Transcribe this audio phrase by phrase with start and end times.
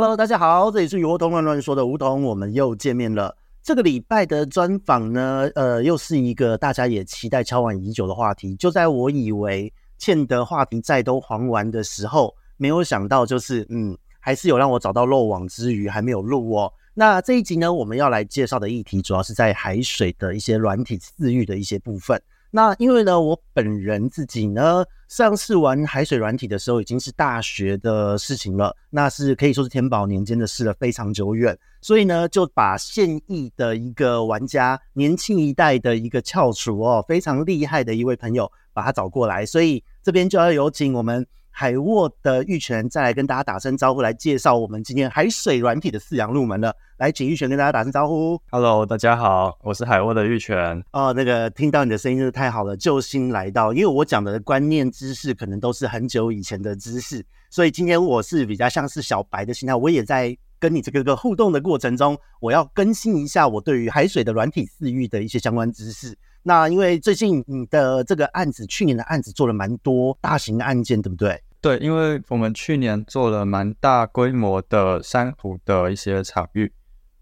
[0.00, 3.36] Hello，大家好，这里是鱼活通乱乱说的梧桐，我们又见面了。
[3.64, 8.54] 这个礼拜的专访呢，呃，又是一个大家也期待敲完已久的话题。
[8.54, 16.72] 就在我以为欠的话题债都还完的时候，没有想到就是，嗯，还是有让我找到漏网之鱼，还没有录哦。
[16.94, 22.22] 那这一集呢，我们要来介绍的议题，主要是在海水的一些软体饲育的一些部分。
[22.50, 31.56] 那因为呢，我本人自己呢，上次玩海水软体的时候，已经是大学的事情了，那是可以说是天宝年间的事了，非常久远。
[31.80, 39.44] 所以呢，就把现役的一个玩家，年轻一代的一个翘楚哦，非常厉害的一位朋友，把他找过来。
[39.44, 41.26] 所以这边就要有请我们。
[41.60, 46.72] 海沃的玉泉再来跟大家打声招呼，来介绍我们今天海水软体的饲养入门了。
[46.98, 48.40] 来，请玉泉跟大家打声招呼。
[48.52, 50.80] Hello，大家好，我是海沃的玉泉。
[50.92, 53.72] 哦，那个听到你的声音真的太好了，救星来到。
[53.72, 66.16] 因为我讲的观念知识可能都是很久以前的知识，所以今天我是比较像是小白的心态，我也在跟你这个个互动的过程中，我要更新一下我对于海水的软体饲育的一些相关知识。
[66.44, 71.36] 那因为最近你的这个案子，去年的案子做了蛮多大型的案件，对不对？
[71.60, 76.72] 对，因为我们去年做了蛮大规模的珊瑚的一些场域，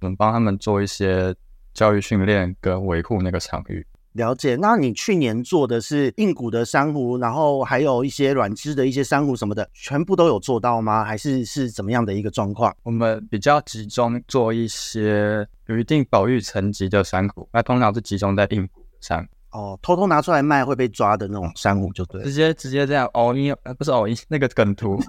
[0.00, 1.34] 我们帮他们做一些
[1.72, 3.86] 教育训练跟维护那个场域。
[4.12, 11.04] 了解，那你去年做的是硬骨的珊瑚，然后还有一些软枝的一些珊瑚什么的，全部都有做到吗？
[11.04, 12.74] 还是是怎么样的一个状况？
[12.82, 19.28] 我们比较集中做一些有一定保育层级的珊瑚，那通常是集中在硬骨的珊瑚。
[19.56, 25.00] 哦，偷偷拿出来卖会被抓的那种珊瑚就对，直接直接这样哦，你不是哦，那个梗图，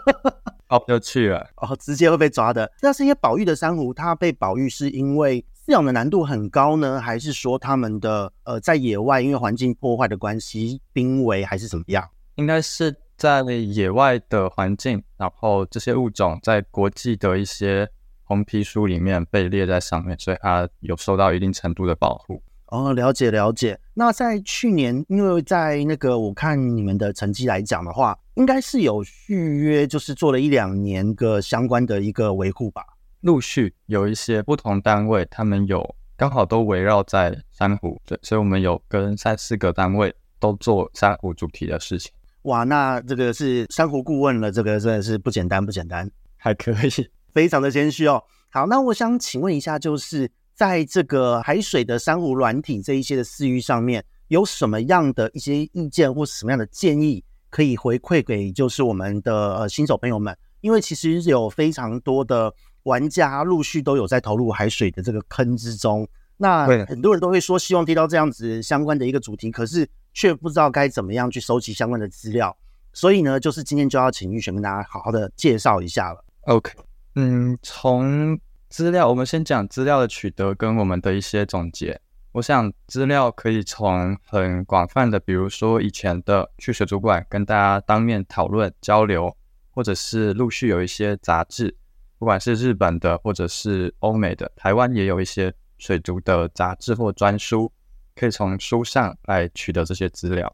[0.70, 2.72] 哦就去了，哦，直接会被抓的。
[2.80, 12.08] 那是一些保育的珊瑚，它被保育是因为饲养的难度很高呢，还是说它们的呃在野外因为环境破坏的关系濒危，还是怎么样？
[12.36, 17.86] 应该是在野外的环境，然后这些物种在国际的一些
[18.24, 22.42] 红皮书里面被列在上面，所以它有受到一定程度的保护。
[22.72, 23.78] 哦，了解了解。
[23.92, 32.82] 那在去年，因为在那个我看你们的成绩来讲的话，应该是有续约，就是做了一两年个相关的一个维护吧。
[33.20, 42.10] 陆续有一些不同单位，他们有刚好都围绕在珊瑚，对，所以我们有跟三四个单位都做珊瑚主题的事情。
[42.44, 48.24] 哇，那这个是珊瑚顾问了，这个真的是不简单，不简单，还可以， 非常的谦虚哦。
[48.48, 50.30] 好，那我想请问一下，就是。
[50.62, 60.38] 在这个海水的珊瑚软体这一些的饲育上面，有什么样的一些意见或什么样的建议可以回馈给就是我们的呃新手朋友们？
[60.60, 69.84] 因为其实有非常多的玩家陆续都有在投入海水的这个坑之中，那很多人都会说希望提到这样子相关的一个主题，可是
[70.14, 72.56] 却不知道该怎么样去收集相关的资料，
[72.92, 76.24] 所以呢，就是今天就要请玉璇跟大家好好的介绍一下了。
[76.42, 76.70] OK，
[77.16, 78.38] 嗯，从
[78.72, 82.00] 资料，我们先讲资料的取得跟我们的一些总结。
[82.32, 89.36] 我想资料可以从很广泛的，比如说以前的去水族馆跟大家当面讨论交流，
[89.72, 91.76] 或者是陆续有一些杂志，
[92.18, 97.70] 不管是日本的或者是欧美的，台湾也有一些水族的杂志或专书，
[98.16, 100.50] 可以从书上来取得这些资料。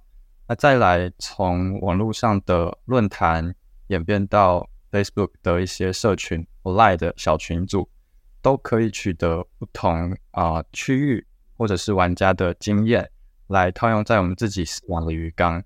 [0.49, 3.55] 那再来从网络上的论坛
[3.87, 7.89] 演变到 Facebook 的一些社群或 Line 的小群组。
[8.49, 11.27] 都可以取得不同啊、区域
[11.59, 13.07] 或者是玩家的经验，
[13.49, 15.63] 来套用在我们自己饲养的鱼缸。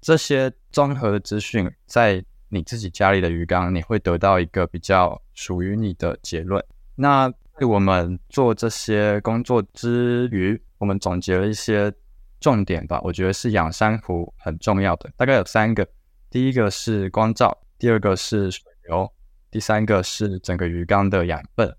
[0.00, 6.64] 这些综合的资讯，在你自己家里的鱼缸，你会得到一个比较属于你的结论。
[6.94, 11.92] 那我们做这些工作之余，我们总结了一些
[12.40, 12.98] 重点吧。
[13.04, 15.86] 我觉得是养珊瑚很重要的，大概有三个：
[16.30, 19.12] 第一个是光照，第二个是水流，
[19.50, 21.76] 第三个是整个鱼缸的养分。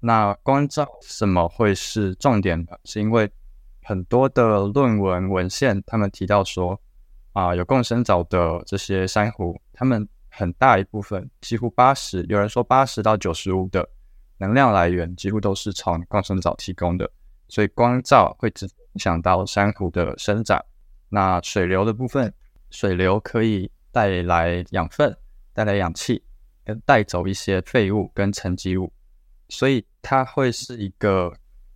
[0.00, 2.78] 那光照什么会是重点的？
[2.84, 3.30] 是因为
[3.82, 6.80] 很多的论文文献，他们提到说，
[7.32, 13.88] 啊，有共生藻的这些珊瑚，它们很大一部分，几乎八十，有人说八十到九十五的
[14.38, 17.10] 能量来源，几乎都是从共生藻提供的。
[17.48, 20.64] 所以光照会直影响到珊瑚的生长。
[21.08, 22.32] 那水流的部分，
[22.70, 25.16] 水流可以带来养分，
[25.52, 26.22] 带来氧气，
[26.64, 28.92] 跟带走一些废物跟沉积物。
[29.48, 31.32] 所以它会是一个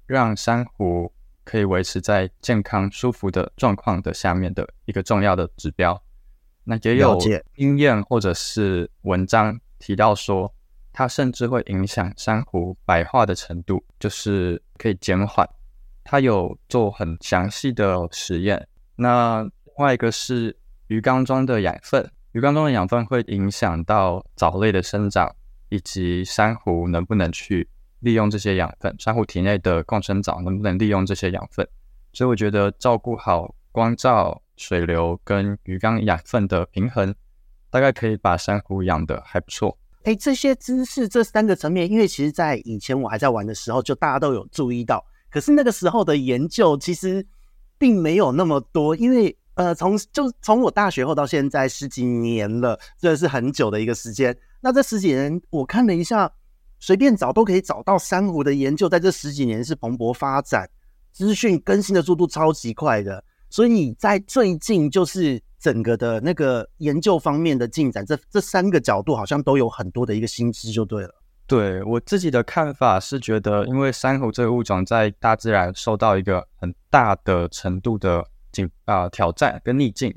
[0.07, 1.13] 让珊瑚
[1.45, 6.03] 可以维持在健康舒服的状况的下面的一个重要的指标。
[6.65, 7.19] 那也有
[7.55, 10.55] 经验或者是文章提到说，
[10.93, 15.49] 它甚至会影响珊瑚白化的程度，就是可以减缓。
[16.05, 18.69] 它有做很详细的实验。
[18.97, 25.35] 那另外一个是鱼缸中的养分，鱼缸中的养分会影响到藻类的生长。
[25.73, 27.67] 以及珊瑚能不能去
[28.03, 31.67] 利用这些养分，珊瑚体内的共生藻能不能利用这些养分。
[32.13, 37.15] 所以我觉得照顾好光照、水流跟鱼缸养分的平衡，
[37.71, 39.79] 大概可以把珊瑚养得还不错。
[40.03, 45.03] 哎，这些知识这三个层面，因为其实在以前我还在玩的时候，就大家都有注意到。
[45.31, 47.25] 可是那个时候的研究其实
[47.79, 54.37] 并没有那么多，因为呃，从就从我大学后到现在十几年了，这是很久的一个时间。
[54.61, 56.31] 那这十几年我看了一下，
[56.83, 60.69] 随便找都可以找到珊瑚的研究，在这十几年是蓬勃发展，
[61.13, 63.23] 资讯更新的速度超级快的。
[63.49, 65.41] 所以在最近就是。
[65.63, 71.15] 整个的那个研究方面的进展，这这三个角度好像都有很多的一个新知，就对了。
[71.47, 80.13] 对，我自己的看法是觉得，因为珊瑚这个物种在大自然受到一个很大的程度的境啊挑战跟逆境，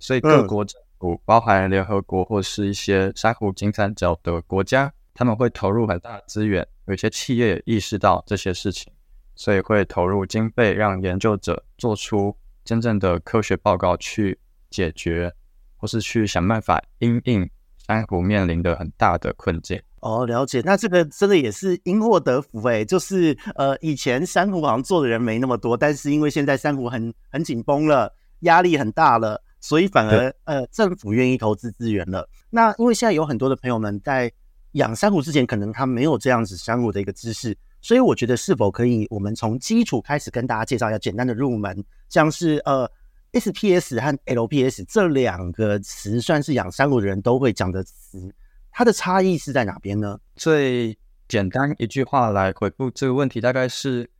[0.00, 6.66] 所以各国政府，嗯、包含联合国或是一些珊瑚金三角的国家，他们会投入很大的资源。
[6.86, 8.90] 有些企业也意识到这些事情，
[9.34, 12.34] 所以会投入经费，让研究者做出
[12.64, 14.40] 真正的科学报告去。
[14.70, 15.34] 解决，
[15.76, 19.82] 或是去想办法因应珊瑚面临的很大的困境。
[19.98, 20.62] 哦，了解。
[20.64, 32.28] 那这个真的也是因祸得福哎，就是呃，以前珊瑚好像做的人没那么多，但是因为现在珊瑚很很紧绷了，压力很大了，所以反而呃，政府愿意投资资源了。
[32.50, 34.30] 那因为现在有很多的朋友们在
[34.72, 42.90] 养珊瑚之前，可能他没有这样子珊瑚的一个知识，所以我觉得是否可以，我们从基础开始跟大家介绍一下简单的入门，像是呃。
[43.32, 48.34] SPS 和 LPS 这两个词算是养珊瑚的人都会讲的词，
[48.72, 50.18] 它的差异是在哪边呢？
[50.34, 54.10] 最简单一句话来回复这个问题，大概是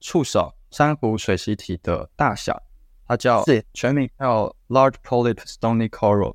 [0.00, 2.58] 触手珊瑚水螅体的大小，
[3.06, 6.34] 它叫是全名叫 Large Polyp Stony Coral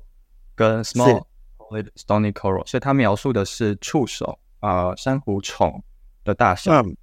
[0.54, 1.24] 跟 Small
[1.96, 5.82] Stony Coral，所以它描述的是触手啊、呃、珊瑚虫
[6.24, 6.82] 的大小。
[6.82, 6.96] 嗯、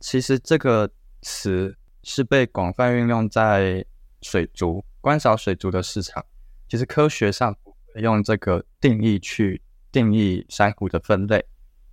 [0.00, 0.90] 其实这个
[1.22, 3.84] 词是被广泛运用在
[4.22, 6.24] 水族观赏水族的市场，
[6.68, 7.54] 其实科学上
[7.96, 9.60] 用这个定义去
[9.92, 11.44] 定义珊瑚的分类，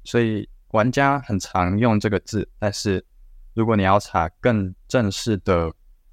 [0.03, 2.47] 所以玩家很常用这个字。
[2.57, 3.05] 但是
[3.53, 5.67] 如果你要查更正式的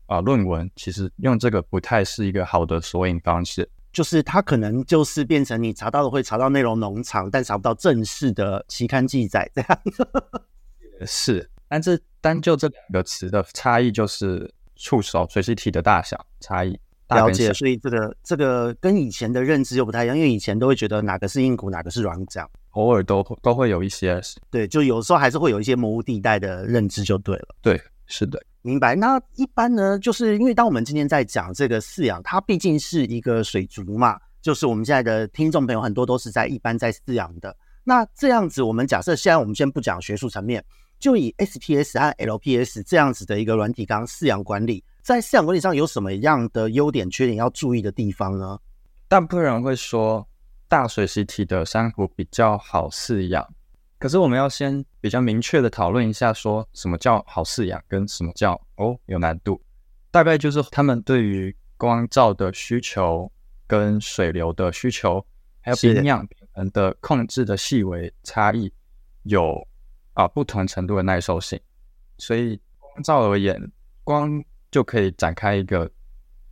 [0.06, 3.68] 啊、呃、论文，其实用这个不太是一个好的索引方式。
[3.92, 9.80] 就是它可能就是变成你查到的会查到内容农场，但查不到正式的期刊记载这样。
[11.06, 14.52] 是，但这单就这两个词的差异就是。
[14.74, 16.76] 触手水螅体的大小差异，
[17.10, 22.32] 了解，所以这个这个跟以前的认知又不太一样，因为以前都会觉得哪个是硬骨，哪个是软骨，
[22.70, 27.54] 偶尔都都会有一些，对，就有时候还是会有一些模糊地带的认知就对了。
[27.60, 28.94] 对，是的，明白。
[28.94, 37.54] 那一般呢，就是因为当我们今天在讲这个饲养，它毕竟是一个水族嘛，就是我们现在的听众朋友很多都是在一般在饲养的。
[37.84, 40.64] 那这样子，我们假设现在我们先不讲学术层面。
[41.00, 48.56] 就以 SPS 和 LPS 这样子的一个软体缸饲养管理，在饲养管理上有什么样的优点、缺点要注意的地方呢？
[49.08, 50.24] 大部分人会说
[50.68, 53.44] 大水螅体的珊瑚比较好饲养，
[54.02, 59.62] 可是我们要先比较明确的讨论一下，说什么叫好饲养，跟什么叫哦有难度。
[60.10, 63.30] 大概就是他们对于光照的需求、
[63.64, 65.24] 跟水流的需求，
[65.60, 68.72] 还有营养平衡的控制的细微差异
[69.22, 69.64] 有。
[70.14, 71.58] 啊，不同程度的耐受性，
[72.18, 73.58] 所以光照而言，
[74.04, 75.90] 光就可以展开一个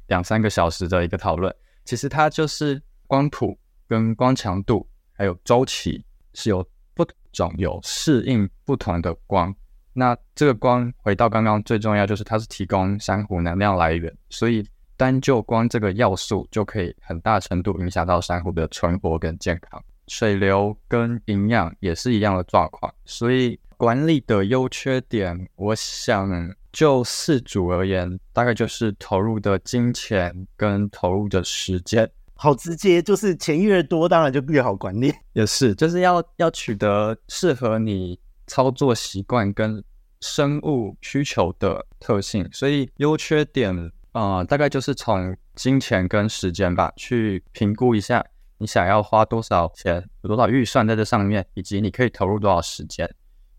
[0.06, 1.54] 两三个小时的一个讨论。
[1.84, 6.02] 其实它就是光谱跟光强度，还有周期
[6.32, 6.66] 是有
[7.04, 9.54] 不种有适应不同的光。
[9.92, 14.64] 那这个光回到刚刚最重要，就是它是提供珊瑚能量来源，所以
[14.96, 19.82] 单就光这个要素就可以很大程度影响到珊瑚的存活跟健康。
[20.08, 26.28] 水流跟营养也是一样的状况，所以管理的优缺点，我想
[26.72, 32.08] 就四组而言，大概就是投入的金钱跟投入的时间。
[32.42, 35.12] 好直接，就是钱越多，当然就越好管理。
[35.34, 39.84] 也是，就是要要取得适合你操作习惯跟
[40.22, 48.24] 生物需求的特性，所以优缺点啊、大概就是从金钱跟时间吧，去评估一下。
[48.56, 53.06] 你想要花多少钱，有多少预算在这上面，以及你可以投入多少时间？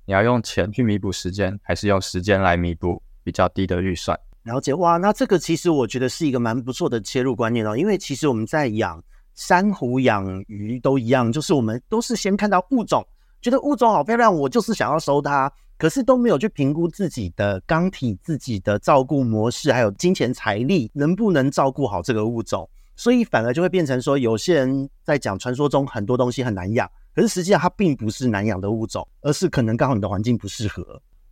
[0.06, 4.20] 你要用钱去弥补时间，还是用时间来弥补比较低的预算？
[4.44, 7.78] 了解哇，那这个其实我觉得是一个蛮不错的切入观念哦。
[7.78, 9.02] 因为其实我们在养
[9.36, 13.06] 珊瑚、养鱼都一样，就是我们都是先看到物种，
[13.42, 22.68] 觉得物种好漂亮，我就是想要收它，可是都没有去评估自己的缸体、自己的照顾模式，还有金钱财力能不能照顾好这个物种。
[22.96, 30.84] 所以反而就会变成说，有些人在讲传说中很多东西很难养，可是实际上它并不是难养的物种，而是可能刚好你的环境不适合。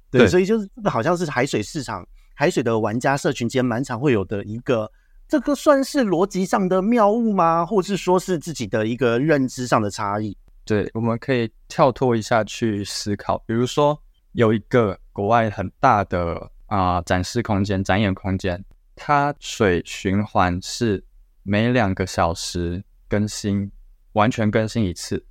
[0.09, 2.03] 对，对所以就是这个好像是海水市场、
[2.39, 4.89] 海水的玩家社群间蛮常会有的一个，
[5.27, 7.65] 这个算是逻辑上的谬误吗？
[7.65, 10.37] 或是说是自己的一个认知上的差异？
[10.63, 18.63] 对，我们可以跳脱一下去思考，比如说有一个国外很大的啊、展示空间、展演空间，
[18.95, 21.03] 它水循环是
[21.43, 23.69] 每两个小时更新，
[24.13, 25.21] 完全更新一次，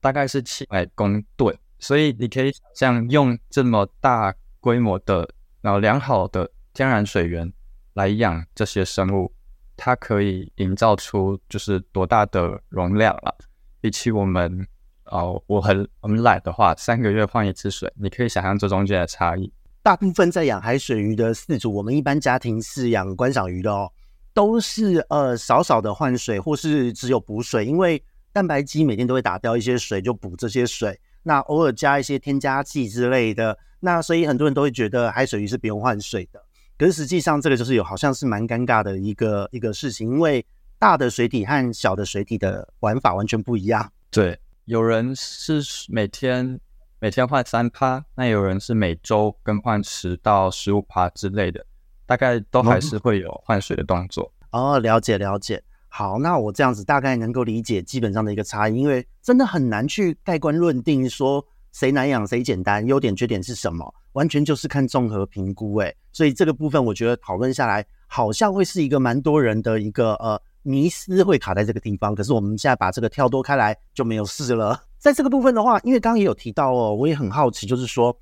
[0.00, 1.54] 大概是七百公吨。
[1.78, 5.28] 所以你可以想象，用这么大规模的、
[5.64, 7.50] 然后良好的天然水源
[7.94, 9.32] 来养这些生物，
[9.78, 13.34] 它可以营造出就是多大的容量了。
[13.80, 14.66] 比起我们，
[15.06, 19.50] 哦，我很我们懒的话，三个月换一次水，你可以想象这中间的差异。
[19.82, 23.90] 大部分在养海水鱼的饲主，我们一般家庭饲养观赏鱼的哦，
[24.34, 28.04] 都是呃少少的换水，或是只有补水，因为
[28.34, 31.00] 蛋白鸡每天都会打掉一些水，就补这些水。
[31.24, 36.40] 那偶尔加一些添加剂之类的，那所以很多人都会觉得海水鱼是不用换水的。
[36.78, 40.44] 可是实际上这个就是有好像是蛮尴尬的一个一个事情，因为
[40.78, 43.90] 大的水体和小的水体的玩法完全不一样。
[44.10, 46.60] 对，有人是每天
[46.98, 51.64] 每天换三趴，那有人是每周更换十到十五趴之类的，
[52.06, 54.32] 大概都还是会有换水的动作。
[54.50, 55.62] 哦，了解了解。
[55.96, 65.76] 好，那我这样子大概能够理解基本上的一个差异，因为真的很难去盖棺论定说谁难养谁简单，优点缺点是什么，完全就是看综合评估。
[65.76, 72.12] 诶，所以这个部分我觉得讨论下来，好像会是一个蛮多人的一个呃迷思会卡在这个地方。
[72.12, 74.82] 可是我们现在把这个跳脱开来就没有事了。
[74.98, 78.18] 在这个部分的话，因为刚刚也有提到哦，我也很好奇，就是说。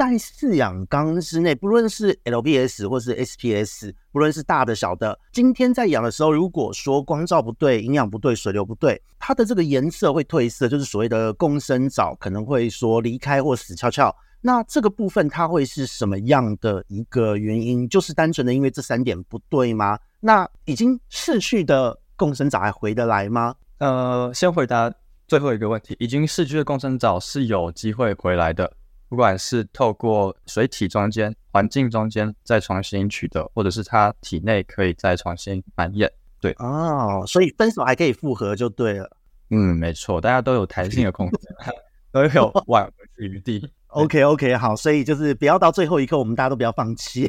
[0.00, 14.16] 在饲养缸之内，不论是 LPS 或是 SPS，不论是大的小的，今天在养的时候，如果说光照不对、营养不对、水流不对，它的这个颜色会褪色，就是所谓的共生藻可能会说离开或死翘翘。
[14.40, 17.86] 那这个部分它会是什么样的一个原因？
[17.86, 19.98] 就是单纯的因为这三点不对吗？
[20.18, 23.54] 那已经逝去的共生藻还回得来吗？
[23.76, 24.90] 呃，先回答
[25.28, 28.72] 最后一个问题，已经逝去的共生藻是有机会回来的。
[29.10, 36.08] 不管是透过水体中间、环境中间再重新取得，或者是它体内可以再重新繁衍，
[36.40, 39.10] 对哦，所以分手还可以复合就对了。
[39.50, 41.40] 嗯，没错，大家都有弹性的空间，
[42.12, 43.68] 都有挽回的余地。
[43.90, 47.28] OK OK，好，所以就是不要到最后一刻，我们大家都不要放弃。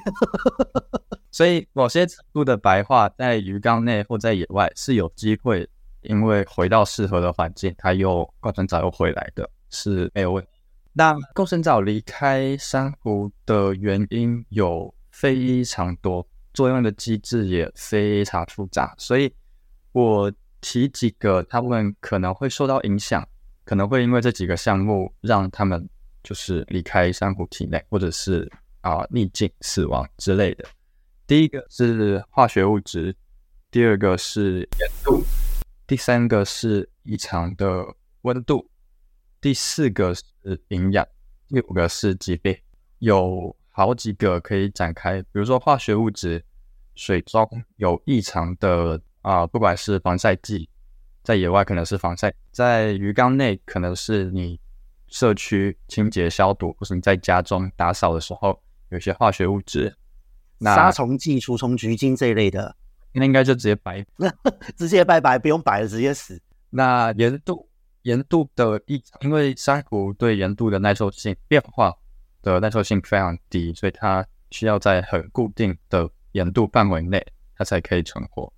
[1.31, 5.67] 所以某些程度的白化在鱼缸内或在野外是有机会，
[6.01, 10.50] 因为回到适合的环境，它又共生藻又回来的，是没有问题。
[10.93, 19.33] 那共生藻离开珊瑚的原因有非常多，作用的机制也非常复杂，所以
[19.93, 23.25] 我提几个他们可能会受到影响，
[23.63, 25.87] 可能会因为这几个项目让他们
[26.23, 30.65] 就是离开珊瑚体内，或者是啊、逆境死亡之类的。
[31.25, 33.15] 第一个是化学物质，
[33.69, 35.23] 第二个是盐度，
[35.87, 37.85] 第三个是异常的
[38.23, 38.69] 温度。
[39.39, 40.13] 第四个
[40.69, 41.07] 营养，
[41.47, 42.57] 第五个是疾病，
[42.99, 45.21] 有好几个可以展开。
[45.21, 46.43] 比如说化学物质，
[46.95, 50.69] 水中有异常的啊、呃，不管是防晒剂，
[51.23, 54.59] 在野外可能是防晒，在鱼缸内可能是你
[55.07, 59.95] 社区清洁消毒，或是你在家中打扫的时候有些化学物质，
[60.57, 62.75] 那杀虫剂、除虫菊精这一类的，
[63.13, 64.05] 那应该就直接白，
[64.75, 66.41] 直接拜拜，不用摆了，直接死。
[66.69, 67.67] 那盐度。
[68.03, 71.95] 盐度的异常，因为珊瑚对盐度的耐受性变化
[72.41, 77.23] 的耐受性非常低，所以它需要在很固定的盐度范围内，
[77.55, 78.51] 它才可以存活。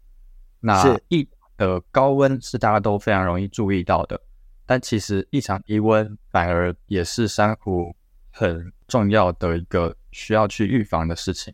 [0.61, 4.19] 那异的高温是大家都非常容易注意到的，
[4.65, 7.93] 但其实异常低温反而也是珊瑚
[8.31, 11.53] 很重要的一个需要去预防的事情。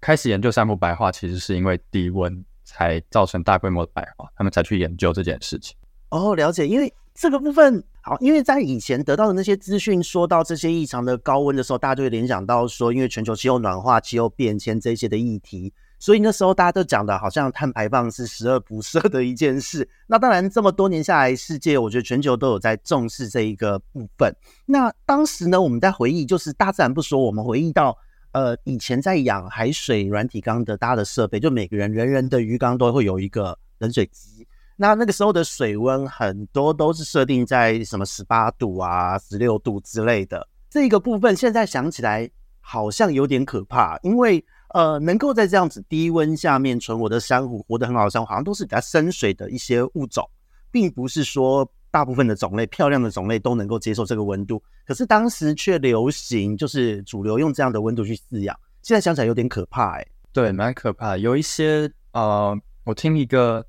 [0.00, 5.74] 开始研究珊瑚白化，其实是因为低温才造成大规模的白化，他们才去研究这件事情。
[6.10, 6.92] 哦，了解，因为。
[7.14, 19.86] 这个部分好，因为在以前得到的那些资讯，说到这些异常的高温的时候，大家就会联想到说，因为全球气候暖化、气候变迁这些的议题，所以那时候大家都讲的好像碳排放是十恶不赦的一件事。
[20.06, 24.34] 那当然，这么多年下来，世界我觉得全球都有在重视这一个部分。
[24.64, 27.94] 那当时呢，我们在回忆，就是大自然不说，我们回忆到，
[28.32, 34.46] 呃，以前在养海水软体缸的大的设备，就每个人人人的鱼缸都会有一个冷水机。
[34.80, 42.26] 那那个时候的水温很多都是设定在什么十八度啊、十六度之类的，这个部分现在想起来
[42.62, 50.26] 好像有点可怕，因为呃，能够在这样子低温下面存活的珊瑚，活得很好的珊瑚，好像都是比较深水的一些物种，
[50.70, 54.62] 并不是说大部分的种类，漂亮的种类都能够接受这个温度。
[54.86, 58.58] 可是当时却流行，就是主流用这样的温度去饲养。
[58.80, 61.18] 现在想起来有点可怕，哎，对，蛮可怕。
[61.18, 63.62] 有一些呃，我听一个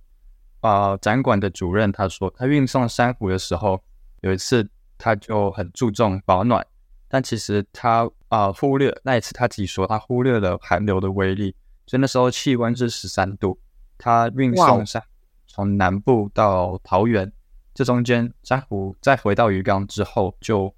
[0.62, 3.82] 呃展馆的主任他说，他运送珊瑚的时候，
[4.22, 6.66] 有一次他就很注重保暖，
[7.08, 13.60] 但其实他啊、呃、忽略那一次他自己说他忽略了寒流的威力，所以那时候气温是十三度，
[13.98, 15.04] 他运送珊
[15.48, 17.32] 从南部到桃园，
[17.74, 20.74] 这中间珊瑚再回到鱼缸之后就。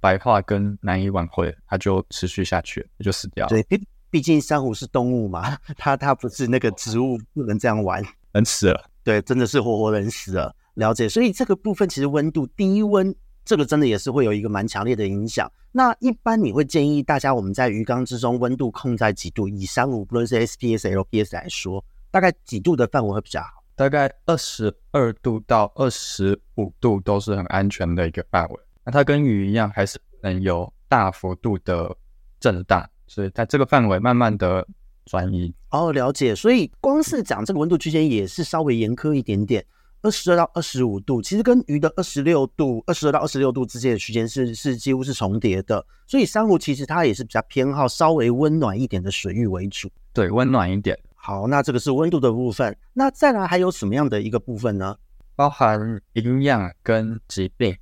[0.00, 3.48] 白化跟难以挽回，它就持续下去，就死掉了。
[3.48, 8.84] 对，毕毕竟珊瑚是动物嘛， 它它不是那个植物，不能这样玩，人死了。
[9.04, 10.56] 对，真的是活活人死了。
[10.74, 15.50] 了解，所以这个部分其实温度低温，这个真的也是会有一个蛮强烈的影响。
[15.70, 19.46] 那一般你会建议大家，我们在鱼缸之中温度控在几度？
[19.46, 23.62] 以三五不论是 SPS、LPS 来说，大概几度的范围会比较好？
[23.76, 28.56] 大概二十二度到二十五度都是很安全的一个范围。
[28.84, 31.94] 那它跟鱼一样，还是能有大幅度的
[32.40, 34.66] 震荡，所以在这个范围慢慢的
[35.04, 35.52] 转移。
[35.74, 36.36] 哦，了解。
[36.36, 39.66] 所以光是讲这个温度区间也是稍微严苛一点点，
[40.02, 45.84] 二十二到二十五度，其实跟鱼的二十六度、二十二到二十六度之间的区间是是几乎是重叠的。
[46.06, 49.90] 所以珊瑚其实它也是比较偏好稍微温暖一点的水域为主。
[50.12, 50.96] 对，温暖一点。
[51.16, 52.76] 好，那这个是温度的部分。
[52.92, 54.96] 那再来还有什么样的一个部分呢？
[55.34, 57.76] 包含营养跟疾病。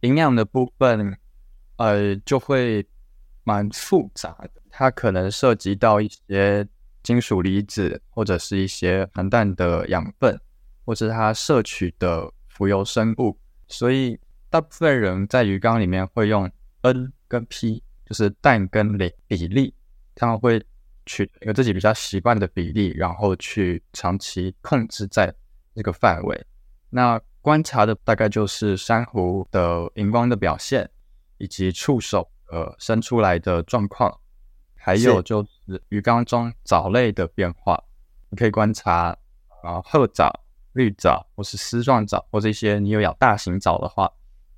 [0.00, 1.16] 营养的部分，
[1.76, 2.86] 呃，就会
[3.44, 4.50] 蛮复杂的。
[4.68, 6.66] 它可能涉及到一些
[7.02, 10.40] 金属离子，或者是一些含氮的养分，
[10.84, 13.38] 或者是它摄取的浮游生物。
[13.68, 14.18] 所以，
[14.50, 16.50] 大部分人在鱼缸里面会用
[16.82, 19.74] N 跟 P，就是氮跟磷比例，
[20.14, 20.62] 他们会
[21.06, 25.34] 取一个自己比较习惯的比例，然后去长期控制在
[25.74, 26.46] 这个范围。
[26.90, 30.88] 那观察的大概就是珊瑚的荧光的表现，
[31.38, 34.16] 以及触手呃伸出来的状况，
[34.82, 37.82] 还有就是鱼缸中藻类的变化。
[38.30, 39.16] 你可以观察
[39.62, 40.30] 啊褐藻、
[40.72, 44.10] 绿藻或是丝状藻，或者一些你有养大型藻的话，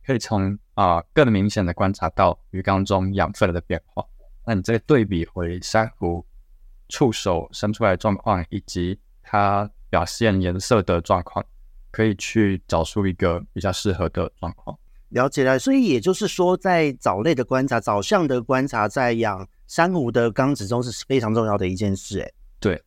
[0.04, 4.04] 可以从啊更明显的观察到鱼缸中养分的变化。
[4.46, 6.24] 那你这个对比回珊瑚
[6.88, 11.44] 触手伸出来的状况，以及它表现颜色的状况。
[11.90, 14.76] 可以去找出一个比较适合的状况。
[15.14, 22.18] 了解了，所以也就是说，在藻类的观察、藻相的观察，在养珊瑚的缸子中是非常重要的一件事。
[22.18, 22.83] 哎，对。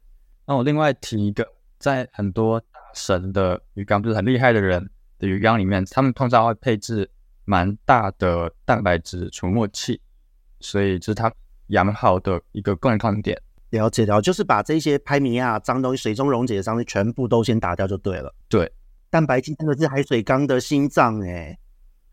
[0.45, 1.47] 那我另外提一个，
[1.79, 4.85] 在很多大神的鱼缸，就是很厉害的人
[5.17, 7.09] 的鱼缸里面，他们通常会配置
[7.45, 10.01] 蛮大的蛋白质除沫器，
[10.59, 11.31] 所以这是它
[11.67, 13.41] 养好的一个共同点。
[13.69, 18.35] 了解了，就是把这些拍米啊、脏东西、水中溶解的东西全部都先打掉就对了。
[18.49, 18.69] 对。
[19.09, 21.57] 蛋白质真的是海水缸的心脏哎，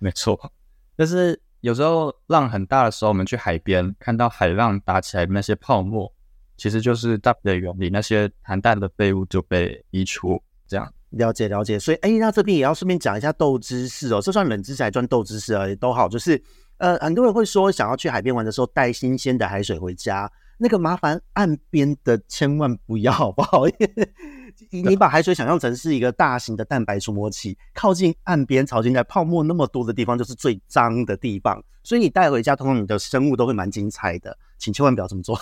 [0.04, 0.52] 没错。
[0.94, 6.12] 但是有时候浪很大的时候，我们去海边看到海浪打起来那些泡沫，
[6.58, 10.38] 其实就是大的原理，那些含氮的废物就被移除。
[10.66, 11.78] 这样了解了解。
[11.78, 16.06] 所以哎，那这边也要顺便讲一下豆知识哦，这算冷知识还算豆知识啊，都好。
[16.06, 16.40] 就是
[16.76, 23.62] 呃，很多人会说想要去海边玩的时候带新鲜的海水回家，那个麻烦岸边的千万不要，好不好？
[24.70, 31.62] 你把海水想象成是一个大型的蛋白触摸器，靠近岸边、潮间带、泡沫那么多的地方，就是最脏的地方。
[31.82, 35.38] 所以你带回家，通常你的生物都会蛮精彩的，请千万不要这么做。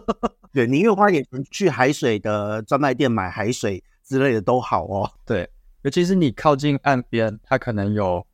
[0.52, 5.10] 对，宁愿花点钱去海水的专卖店买海水之类的都好哦。
[5.24, 5.48] 对，
[5.82, 8.26] 尤其是你靠近岸边，它可能有，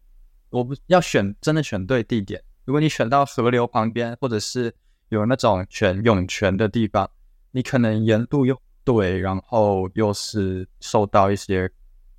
[0.51, 2.42] 我不要选，真的选对地点。
[2.64, 4.75] 如果你选到河流旁边，或者是
[5.09, 7.09] 有那种泉涌泉的地方，
[7.53, 8.61] 你可能盐度又。
[8.85, 11.71] 对，然后又是受到一些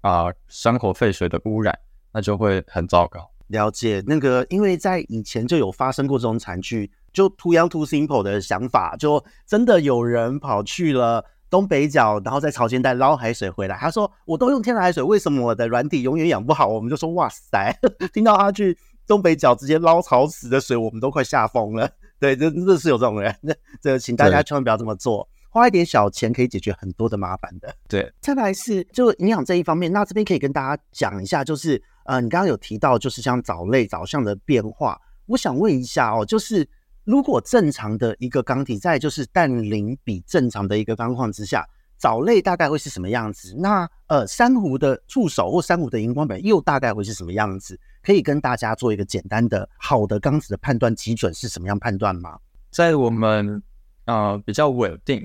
[0.01, 1.77] 啊、呃、生活废水的污染，
[2.11, 3.29] 那就会很糟糕。
[3.47, 13.75] 了解那个，因为在以前就有发生过这种惨剧，就 too young too simple 的想法，就真的有人跑去了东北角，然后在潮间带捞海水回来。
[13.75, 17.77] 他说：“我都用天然海水，为什么我的软体永远养不好？”我们就说：“哇塞！”
[18.13, 21.87] 听到他去东北角直接捞潮池的水，我们都快吓疯了。
[22.19, 25.27] 对，真的是有这种人，那这请大家千万不要这么做。
[25.53, 27.71] 花一点小钱可以解决很多的麻烦的。
[27.87, 36.67] 对，再来是就营养这一方面，那这边可以跟大家讲一下，就是呃，你刚刚有提到就是像藻类、藻相的变化，我想问一下哦，就是
[37.03, 41.63] 如果正常的一个缸体，在就是氮磷比正常的一个缸况之下，
[41.99, 43.53] 藻类大概会是什么样子？
[43.55, 47.79] 那呃，珊瑚的触手或珊瑚的荧光本又大概会是什么样子？
[48.01, 52.39] 可以跟大家做一个简单的好的缸子的判断基准是什么样判断吗？
[52.71, 53.61] 在我们
[54.05, 55.23] 呃比较稳定。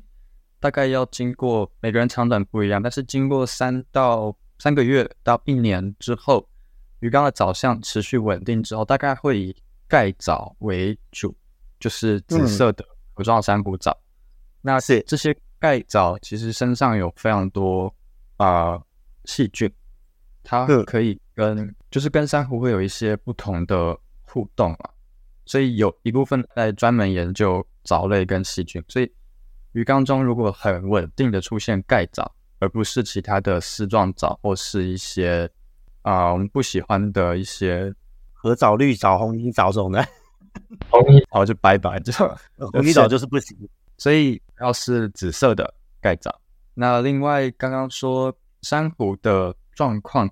[0.60, 6.48] 大概要经过每个人长短不一样，但是经过三到三个月到一年之后，
[7.00, 11.34] 鱼缸的藻相持续稳定之后，大概会以钙藻为主，
[11.78, 13.90] 就是紫色的盒状珊瑚藻。
[13.92, 14.02] 嗯、
[14.62, 17.86] 那是这些钙藻其实身上有非常多
[18.36, 18.82] 啊、呃、
[19.24, 19.72] 细菌，
[20.42, 24.90] 它可以跟、嗯、就是跟珊瑚会有一些不同的互动嘛，
[25.46, 28.82] 所以有一部分在专门研究藻类跟细菌。
[28.88, 29.10] 所以
[29.72, 35.50] 鱼缸中如果很稳定的出现钙藻，而不是其他的丝状藻或是一些。
[36.02, 37.92] 啊，我们不喜欢的一些
[38.32, 40.02] 褐藻、绿藻、红泥藻这种的，
[40.88, 42.12] 红泥藻就拜拜，就
[42.56, 43.68] 红泥藻就是不行。
[43.98, 46.40] 所以要是紫色的钙藻。
[46.72, 50.26] 那另外刚刚说珊瑚的状况，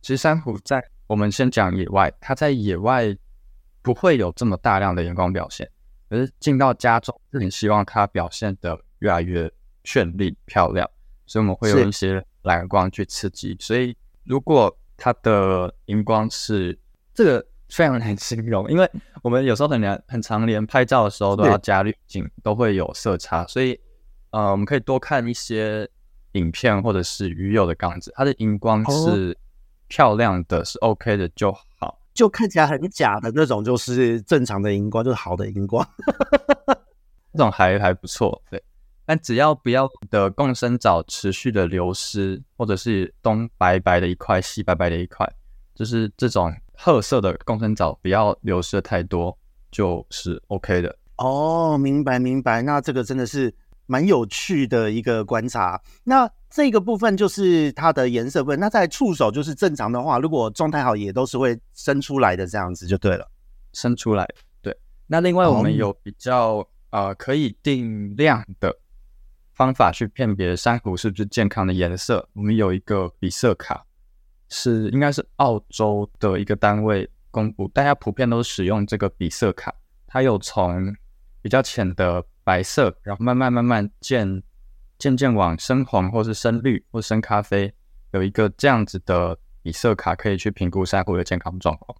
[0.00, 3.16] 其实珊瑚在我们先讲野外，它在野外
[3.80, 5.70] 不会有这么大量的阳光表现，
[6.12, 9.50] 可是进到家中，是很希望它表现得越来越
[9.82, 10.86] 绚丽漂亮，
[11.24, 13.56] 所以我们会用一些蓝光去刺激。
[13.58, 16.78] 所以如果它的荧光是
[17.14, 18.86] 这个非常难形容，因为
[19.22, 23.80] 我们有时候很难很常连拍照的时候都要加滤镜，都会有色差，所以
[24.32, 25.88] 呃，我们可以多看一些
[26.32, 29.34] 影片或者是鱼友的缸子，它的荧光是
[29.88, 35.86] 漂亮的，是 OK 的就好，就看起来很假的那种就是正常的荧光，就是好的荧光，
[37.32, 38.62] 这种还还不错，对。
[39.04, 45.28] 但只要不要的共生藻持续的流失，或者是东白白的一块，西白白的一块，
[45.74, 49.36] 就是这种褐色的共生藻不要流失的太多，
[49.72, 50.96] 就是 OK 的。
[51.16, 52.62] 哦，明白明白。
[52.62, 53.52] 那这个真的是
[53.86, 55.80] 蛮有趣的一个观察。
[56.04, 58.60] 那这个部分就是它的颜色部分。
[58.60, 63.28] 那在触手就是正常的话，如果状态好，也都是会伸出来的，这样子就对了。
[63.72, 64.28] 伸出来，
[64.60, 64.76] 对。
[65.06, 68.76] 那另外我们有比较、呃可以定量的。
[69.54, 73.84] 方法去辨别珊瑚是不是健康的颜色，我们有一个比色卡，
[74.48, 79.72] 是应该是澳洲的一个单位公布，大家普遍都使用这个比色卡。
[80.06, 80.92] 它有从
[81.42, 84.42] 比较浅的白色，然后慢慢慢慢渐
[84.98, 87.72] 渐渐往深黄或是深绿或深咖啡，
[88.12, 91.96] 有一个这样子的比色卡可以去评估珊瑚的健康状况。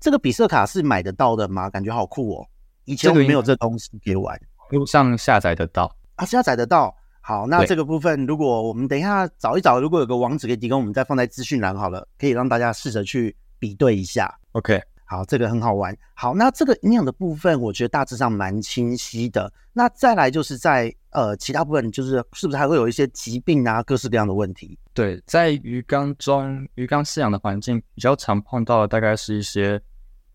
[0.00, 1.70] 这个比色卡是买得到的吗？
[1.70, 2.46] 感觉好酷哦！
[2.84, 4.38] 以前我没有这东西给玩，
[4.70, 5.96] 路上下载得到。
[6.16, 6.94] 啊，下载得到。
[7.20, 14.38] 好，那这个部分，如果我们等一下找一找，如果有个网址可以提供，我们再放在资讯栏好了，可以让大家试着去比对一下。
[14.52, 15.96] OK，好，这个很好玩。
[16.14, 19.52] 好，那这个营养的部分，我觉得大致上蛮清晰的。
[19.72, 24.78] 那再来就是在呃其他部分，就是是不是还会有一些疾病啊，各式各样的问题？
[24.92, 29.80] 对，在鱼缸中，鱼缸饲养的环境比较常碰到的，大概是一些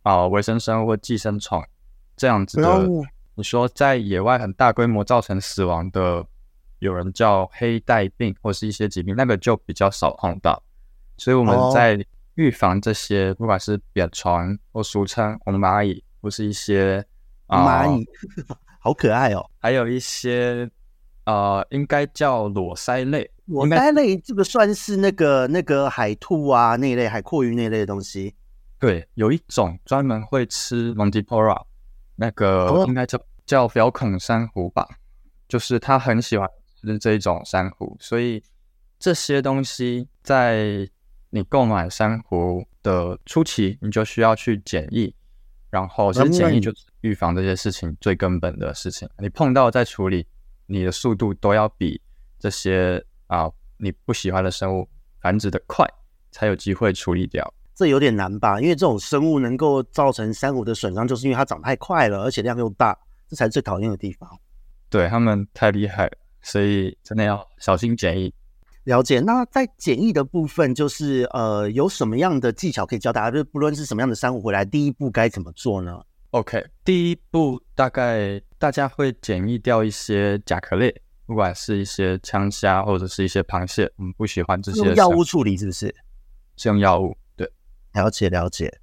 [0.03, 1.63] 啊微生生物或寄生虫
[2.15, 2.67] 这样子的。
[2.67, 3.05] 嗯
[3.35, 6.25] 你说在野外很大规模造成死亡的，
[6.79, 10.61] 有人叫黑带病或是一些疾病，那个就比较少碰到。
[11.17, 12.05] 所以我们在
[12.39, 17.05] 预防这些，不管是扁虫或俗称红蚂蚁，或是一些
[17.47, 18.07] 蚂蚁，
[18.79, 19.45] 好可爱哦。
[19.57, 20.69] 还有一些
[21.25, 23.29] 呃，应该叫裸鳃类。
[23.47, 28.33] 裸鳃类这个算是那个那个海兔啊那一类海蛞蝓那一类的东西。
[28.79, 31.61] 对，有一种专门会吃 Montipora，。
[32.15, 34.87] 那个应该叫叫表孔珊瑚吧，
[35.49, 36.47] 就是它很喜欢
[36.79, 38.41] 吃这一种珊瑚，所以
[38.97, 40.87] 这些东西在
[41.29, 45.13] 你购买珊瑚的初期，你就需要去检疫，
[45.69, 50.25] 然后其实检疫就是预防这些事情最根本的事情，你碰到再处理，
[50.65, 52.01] 你的速度都要比
[52.39, 54.89] 这些啊你不喜欢的生物
[55.21, 55.85] 繁殖的快，
[56.31, 57.53] 才有机会处理掉。
[57.75, 58.59] 这有点难吧？
[58.59, 62.97] 因为这种生物能够造成珊瑚的损伤，就是因为它长太快了，而且量又大，
[63.29, 64.29] 这才是最讨厌的地方。
[64.89, 68.33] 对，他们太厉害了，所以真的要小心检疫。
[68.89, 69.19] 了解。
[69.19, 73.29] 那在简易的部分，就是呃，有什么样的技巧可以教大家？
[73.29, 80.91] 就是不论是什么样的珊瑚回来，第一步该怎么做呢？OK，第一步大概大家会检疫掉一些甲壳类，
[81.27, 84.81] 不管是一些枪虾或者是一些螃蟹，我们不喜欢这些。
[84.81, 85.93] 用药物处理是不是？
[86.57, 87.15] 是用药物。
[87.35, 87.47] 对
[87.93, 88.75] 了解了解。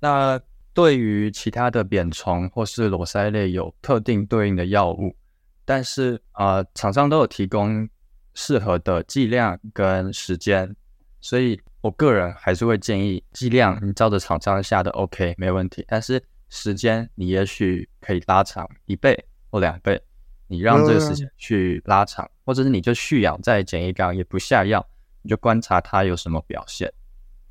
[0.00, 0.40] 那
[0.72, 5.14] 对于其他的扁虫或是裸鳃类有特定对应的药物，
[5.64, 7.88] 但是呃，厂商都有提供
[8.34, 10.74] 适合的剂量跟时间，
[11.20, 19.16] 所以我个人还是会建议剂量你照着厂商下的 OK 没问题，但是时间你也许可以拉长一倍
[19.50, 20.00] 或两倍，
[20.46, 24.86] 你让这个时间去拉长，嗯、或者是你就蓄养在检疫缸也不下药，
[25.22, 26.92] 你就观察它有什么表现，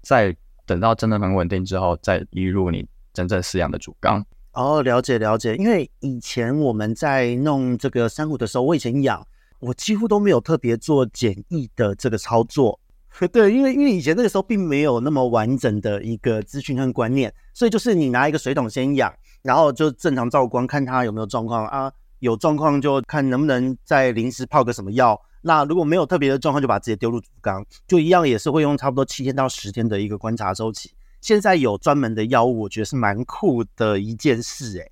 [0.01, 0.35] 再。
[0.65, 4.25] 等到真的很稳定之后，再移入你真正饲养的主缸。
[4.53, 5.57] 哦，了解了解。
[5.57, 9.27] 因为以前我们在弄这个珊瑚的时候，我以前养，
[9.63, 12.77] 我几乎都没有特别做检疫的这个操作，
[13.31, 25.17] 对，因为因为以前那个时候并没有那么完整的一个资讯和观念，所以就是你拿一个水桶先养，然后就正常照光，看它有没有状况啊，有状况就看能不能再临时泡个什么药。
[25.41, 30.91] 那如果没有特别的状况，就把自己丢入主缸，就一样也是会用差不多七天到十天的一个观察周期。
[31.21, 34.89] 现在有专门的药物，我觉得是蛮酷的一件事，欸，哎。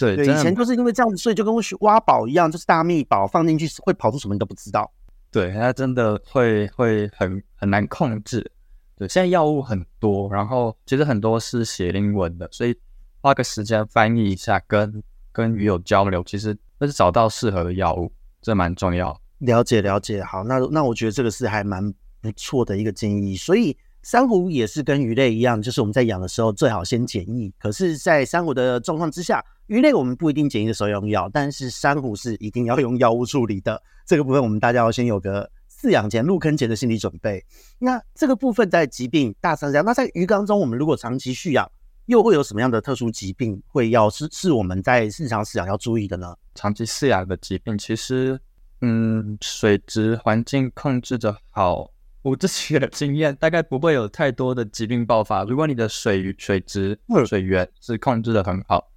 [0.00, 4.90] 对，对，以前就是因为这样子，所以就跟挖宝一样，就是大秘宝放进去会跑出什么你都不知道。
[5.30, 8.50] 对，它真的会会很很难控制。
[8.96, 12.74] 对，现在药物很多，然后其实很多是写英文的，所以
[13.20, 18.10] 花个时间翻译一下，跟跟鱼友交流，其实那是找到适合的药物，
[18.40, 19.14] 这蛮重要。
[19.40, 23.76] 了解了解，好，那那我觉得这个是还蛮不错的一个建议，所以。
[24.02, 27.52] 珊瑚也是跟鱼类一样，就是我们在养的时候最好先检疫。
[27.58, 33.82] 可是，在珊瑚的状况之下，鱼类我们不一定检疫的时候用药，但是珊瑚是一定要用药物处理的。
[34.06, 37.44] 这个部分我们大家要先有个饲养前、入坑前的心理准备。
[37.78, 41.70] 那这个部分在疾病大三这样，那在鱼缸中，我们如果长期蓄养，
[42.06, 46.34] 又会有什么样的特殊疾病会要是是我们在日常饲养要注意的呢？
[46.54, 48.40] 长期饲养的疾病，其实，
[48.80, 51.90] 嗯，水质环境控制的好。
[52.22, 55.42] 我自己的经验，大概不会有太多的疾病爆发。
[55.44, 58.90] 如果你的水水质、水源是控制的很好，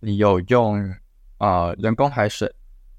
[0.00, 0.80] 你有用
[1.38, 2.52] 啊、呃、人工海水，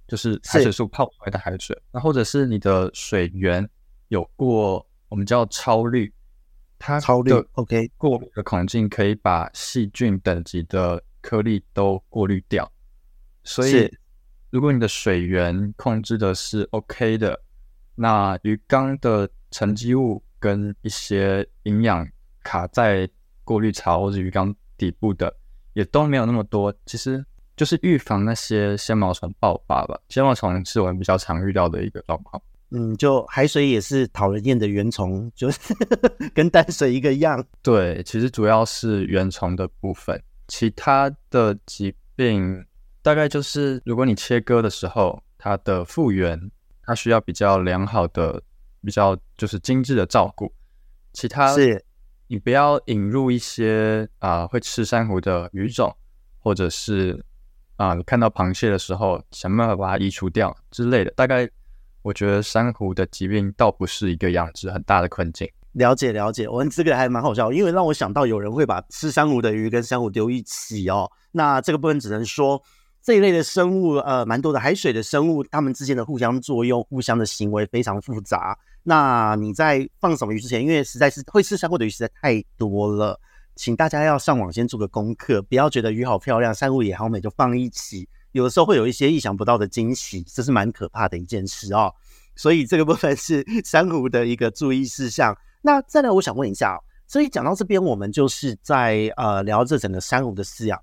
[0.08, 3.68] 就是海水素泡出来的海水，那或者是你的水源
[4.10, 6.12] 有过我们叫超滤，
[6.78, 12.70] 它超滤 OK 过滤的孔径可以把细菌等级的颗粒都过滤掉。
[13.46, 13.90] 所以，
[14.50, 17.40] 如果你的水源控制的是 OK 的，
[18.02, 22.08] 那鱼缸的沉积物跟一些营养
[22.44, 23.10] 卡在
[23.44, 25.36] 过滤槽或者鱼缸底部的，
[25.74, 26.74] 也都没有那么多。
[26.86, 27.22] 其实
[27.58, 30.00] 就是预防那些纤毛虫爆发吧。
[30.08, 32.42] 纤毛虫是我们比较常遇到的一个状况。
[32.72, 35.60] 嗯，就海水也是讨人厌的原虫，就是
[36.34, 37.44] 跟淡水一个样。
[37.62, 42.66] 对，其实主要是原虫的部分，其他的疾病
[43.02, 46.40] 大概就是如果你切割的时候，它的复原
[46.90, 48.42] 它需要比较良好的。
[48.82, 50.50] 比较就是精致的照顾，
[51.12, 51.84] 其他是
[52.28, 55.94] 你不要引入一些啊、呃、会吃珊瑚的鱼种，
[56.40, 57.22] 或者是
[57.76, 61.12] 啊、呃、你看到螃蟹的时候想办法把它移除掉之类的。
[61.12, 61.46] 大概
[62.04, 65.46] 我觉得珊瑚的疾病倒不是一个养殖很大的困境。
[65.74, 71.12] 了解了解，我们这个还蛮好笑，因为让我想到有人会把吃珊瑚的鱼跟珊瑚丢一起哦。
[71.34, 72.64] 那这个部分只能说。
[73.02, 78.58] 这一类的生物，呃，蛮多的海水的生物，它们之间的互相作用、互相的行为非常复杂。
[78.84, 83.20] 那你在放什么鱼之前，因为实在是会吃珊瑚的鱼实在太多了，
[83.56, 91.94] 请大家要上网先做个功课，不要觉得鱼好漂亮、珊瑚也好美就放一起，有的时候会有一些意想不到的惊喜，这是蛮可怕的一件事哦。
[92.36, 95.36] 所以这个部分是 珊瑚的一个注意事项。
[95.62, 100.80] 那再来，我想问一下，所以讲到这边，我们就是在呃聊这整个珊瑚的饲养，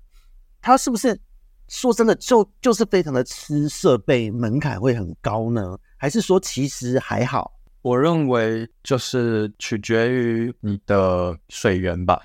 [0.61, 1.19] 它是不是？
[1.67, 5.77] 说真的，就就是非常的吃设备，门槛会很高呢？
[5.97, 7.51] 还是说其实还好？
[7.81, 12.21] 我认为就是取决于你的水源吧。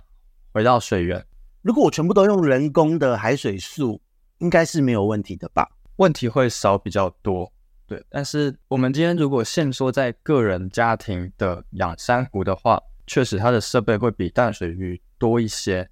[0.52, 1.24] 回到水源，
[1.62, 4.00] 如果我全部都用人工的海水素，
[4.38, 5.68] 应该是没有问题的吧？
[5.96, 7.50] 问题会少比较多，
[7.86, 8.04] 对。
[8.10, 15.88] 但是我们今天如果限说在个人家庭的养珊瑚的话，确实它的设备会比淡水鱼多一些。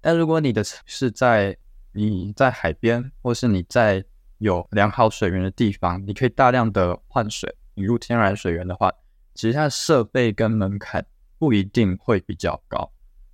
[0.00, 1.56] 但如果你的是在
[1.96, 4.04] 你在海边，或是你在
[4.38, 8.92] 有良好水源的地方，你可以大量的换水，引入天然水源的话，
[9.34, 11.04] 其实它的设备跟门槛
[11.38, 12.90] 不一定会比较高，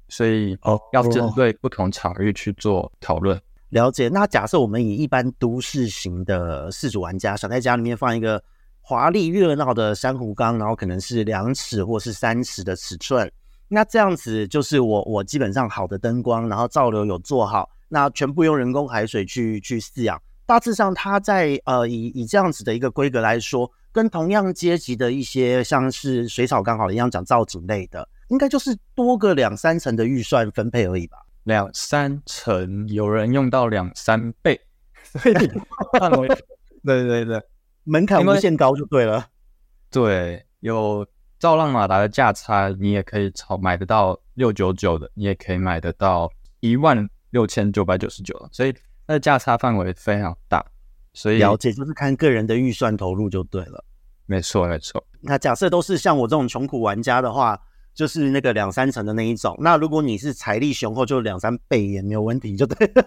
[0.08, 3.40] 所以哦，要针对不同场域去做讨论。
[3.70, 4.08] 了解。
[4.08, 8.40] 那假设我们以一般都市型的四主玩家，想在家里面放一个
[8.80, 13.28] 华丽热闹的珊瑚缸，然后可能是两尺或是三尺的尺寸，
[13.66, 17.68] 那这样子就是我我基本上好的灯光，然后照流有做好。
[17.92, 31.18] 那全部用人工海水去去饲养，大致上它在呃以以这样子的一个规格来说，跟同样阶级的一些像是水草刚好一样讲造景类的，应该就是多个两三层的预算分配而已吧。
[31.42, 34.58] 两三层，有人用到两三倍，
[35.02, 35.34] 所以
[36.00, 36.26] 范围
[36.82, 37.42] 对对对，
[37.84, 39.26] 门槛无限高就对了。
[39.90, 41.06] 对，有
[41.38, 47.06] 造浪马达的价差，你也可以炒买得到六九九的，你也可以买得到一万。
[47.32, 48.72] 六千九百九十九了，所以
[49.06, 50.64] 它的价差范围非常大，
[51.12, 53.84] 所以了解就是看个人的预算投入就对了。
[54.26, 55.04] 没错，没错。
[55.20, 57.60] 那假设都是像我这种穷苦玩家的话，
[57.92, 59.54] 就是那个两三成的那一种。
[59.60, 62.86] 那如果你是财力雄厚，就两三倍也没有问题，就对。
[62.86, 63.02] 对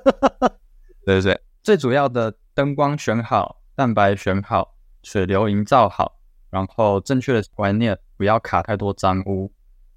[1.05, 9.51] 对对，最主要的灯光选好，蛋白选好，水流营造好，然后正确的观念，不要卡太多脏污，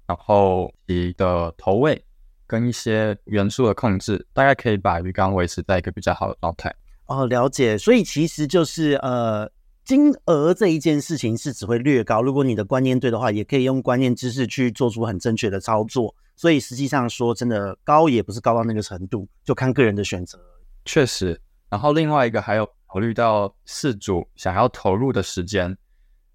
[0.07, 2.03] 然后你的投喂
[2.49, 6.75] 跟一些元素的控制，大概可以把鱼缸维持在一个比较好的状态。
[7.05, 7.77] 哦，了解。
[7.77, 9.49] 所以其实就是呃，
[9.85, 16.13] 金额这一件事情是只会略高，如果你的观念对的话，也可以用观念知识去做出很正确的操作。
[16.35, 20.39] 所以实际上说，真的高也不是高到那个程度，就看个人的选择。
[20.85, 21.39] 确实。
[21.69, 25.77] 然后另外一个还有考虑到饲主想要投入的时间。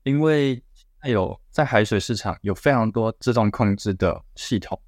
[0.05, 0.63] 因为
[0.99, 4.79] 还有在海水市场有非常多自动控制的系统，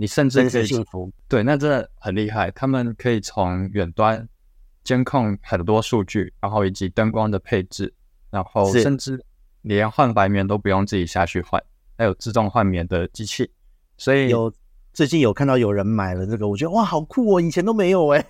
[0.00, 2.50] 你甚至可以幸福对，那真的很厉害。
[2.52, 4.26] 他们可以从远端
[4.82, 7.92] 监控很多数据，然后以及灯光的配置，
[8.30, 9.22] 然后甚至
[9.60, 11.62] 连换白棉都不用自己下去换，
[11.98, 13.50] 还有自动换棉的机器。
[13.98, 14.50] 所以有
[14.94, 17.38] 最近有看到有人买了这个，我觉得哇，好酷哦！
[17.38, 18.26] 以前都没有哎，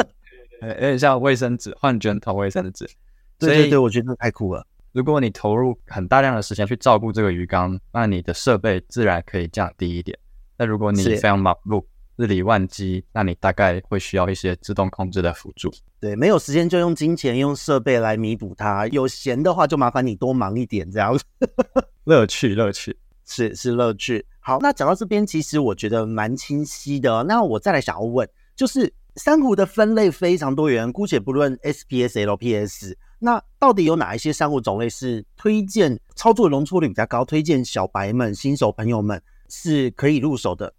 [0.60, 2.86] 有点像卫生纸换卷筒卫生纸。
[3.40, 4.66] 对对对，我觉得太酷了。
[4.92, 10.18] 如果你投入很大量的时间去照顾这个鱼缸，那你的设备自然可以降低一点。
[10.56, 11.84] 那如果你非常忙碌，
[12.16, 15.70] 日理万机，那你大概会需要一些自动控制的辅助。
[16.00, 18.86] 对，没有时间就用金钱、用设备来弥补它。
[18.88, 21.24] 有闲的话，就麻烦你多忙一点，这样子。
[22.04, 24.24] 乐趣，乐趣，是是乐趣。
[24.40, 27.22] 好，那讲到这边，其实我觉得蛮清晰的。
[27.24, 32.94] 那我再来想要问，就是珊瑚的分类非常多元，姑且不论 SPS、LPS。
[33.18, 40.72] 那到底有哪一些珊瑚种类是推荐操作容错率比较高，推荐小白们、新手朋友们是可以入手的？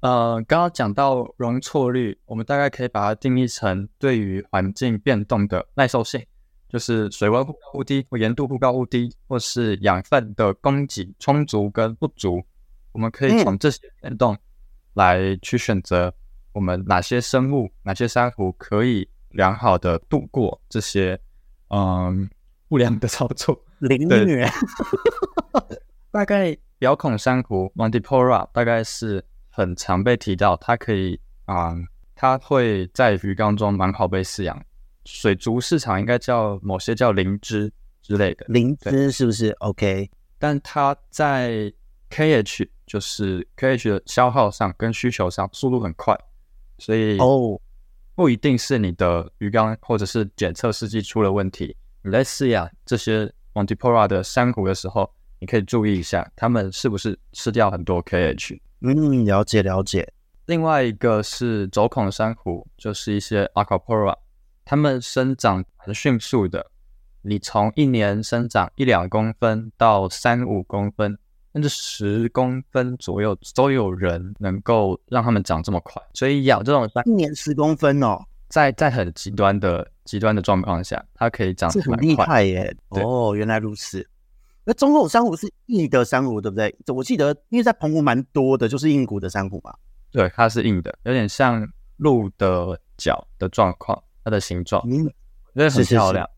[0.00, 6.24] 呃，刚刚讲到容错率，我们大概可以把它定义成对于环境变动的耐受性，
[6.68, 12.44] 就是水温忽高忽低，或盐度忽高忽低，或是养分的供给充足跟不足，
[12.92, 14.36] 我们可以从这些变动
[14.92, 16.12] 来去选择
[16.52, 21.18] 我们哪些生物、哪些珊瑚可以良好的度过这些。
[21.68, 22.28] 嗯，
[22.68, 24.44] 不良的操作， 零女，
[26.12, 34.64] 大概表孔珊瑚 Montipora 大概是很常被提到，它可以啊、嗯，它会在鱼缸中蛮好被饲养。
[35.04, 41.72] 水族市场应该叫某些叫灵芝之类的，灵芝是不是？OK，但它在
[42.10, 46.18] KH 就是 KH 的消耗上跟需求上速度很快，
[46.78, 47.60] 所以哦。
[48.16, 51.76] 不一定是你的鱼缸或者是检测试剂出了问题。
[52.02, 55.12] 你在饲养这些 Montipora 的珊瑚的时候，
[55.44, 58.58] 你可以注意一下，它们是不是吃掉很多 KH。
[58.80, 60.10] 嗯，了解了解。
[60.46, 64.16] 另外一个是轴孔珊瑚，就是一些 Acropora，
[64.64, 66.70] 它们生长很迅速的，
[67.20, 71.18] 你从一年生长一两公分到三五公分，
[71.52, 82.74] 甚至十公分左右，都有人能够让它们长这么快，所以养这种一年十公分哦，在在很极端的极端的状况下，它可以长得很快，厉害耶！
[82.88, 84.08] 哦，原来如此。
[84.64, 86.74] 那中后珊瑚是硬的珊瑚，对不对？
[86.94, 89.74] 我记得，因为在澎湖蛮多的，就是硬骨的珊瑚嘛。
[90.10, 95.04] 对，它是硬的，有点像鹿的角的状况，它的形状，嗯，
[95.52, 96.28] 我觉得很漂亮。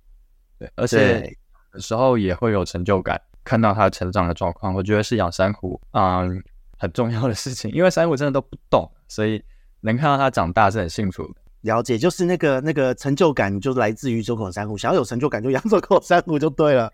[0.58, 1.36] 是是是对，而且
[1.74, 3.20] 有时候也会有成就感。
[3.44, 6.42] 看到它成长的状况，我觉得是养珊瑚嗯
[6.78, 9.40] 很重要的事情，因为珊瑚真的都不动，所以
[9.80, 11.34] 能看到它长大是很幸福的。
[11.60, 14.76] 了解，就是那个那个成就感，就来自于周口珊瑚。
[14.76, 16.90] 想要有成就感，就养周口珊瑚就对了。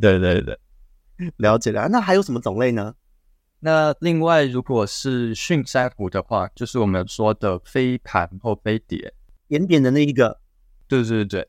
[0.00, 0.58] 对对对，
[1.36, 1.88] 了解了。
[1.88, 2.94] 那还有什么种类呢？
[3.60, 9.12] 那另外，如果是训珊瑚的话，就是我们说的飞盘或飞碟，
[9.46, 10.40] 扁扁的那一个。
[10.88, 11.48] 对对对，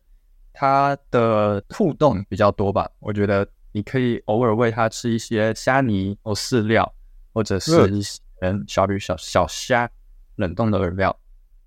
[0.54, 2.90] 它的互动比较多吧？
[3.00, 3.48] 我觉得。
[3.76, 6.94] 你可以偶尔喂它吃一些虾泥或饲料，
[7.34, 8.20] 或者是一些
[8.68, 9.90] 小鱼小小虾
[10.36, 11.20] 冷冻的饵料，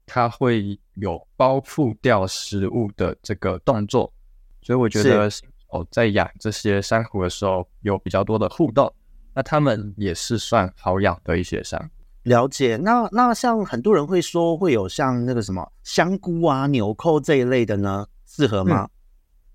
[0.06, 4.14] 它会有包覆掉食物的这个动作，
[4.62, 5.28] 所以我觉得
[5.76, 8.92] 哦，在养这些珊瑚的时候有比较多的互动，
[9.34, 11.88] 那它们也是算好养的一些珊瑚。
[12.22, 18.82] 了解，那那像很多人会说会有像那个什么香菇啊、纽扣这一类的呢，适合吗？
[18.82, 18.90] 嗯，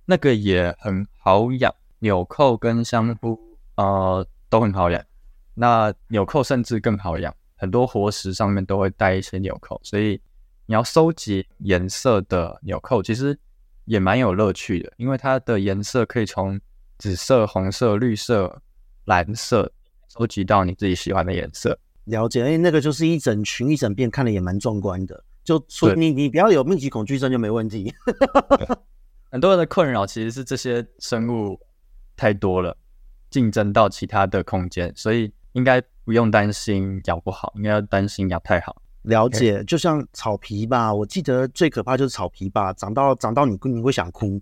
[0.06, 1.74] 那个也很好养。
[2.00, 3.40] 纽扣跟香菇，
[3.76, 5.00] 呃，都很好养。
[5.54, 10.20] 那纽扣甚至更好养，很多活石上面都会带一些纽扣，所以
[10.66, 13.38] 你要收集颜色的纽扣，其实
[13.92, 16.58] 也蛮有乐趣的，因为它的颜色可以从
[16.98, 18.62] 紫色、红色、绿色、
[19.04, 19.70] 蓝色
[20.08, 21.78] 收集到你自己喜欢的颜色。
[22.06, 25.22] 了解，因为那个就是一整群一整片，看了也蛮壮观的。
[25.44, 27.94] 就说你你不要有密集恐惧症就没问题。
[29.30, 31.60] 很多人的困扰其实是这些生物。
[32.16, 32.78] 太多了，
[33.30, 38.81] 竞争到其他的空间，所以应该不用担心养不好，应该要担心养太好。
[39.04, 44.42] 了解就像草皮吧，我记得最可怕就是草皮吧，长到长到你你会想哭。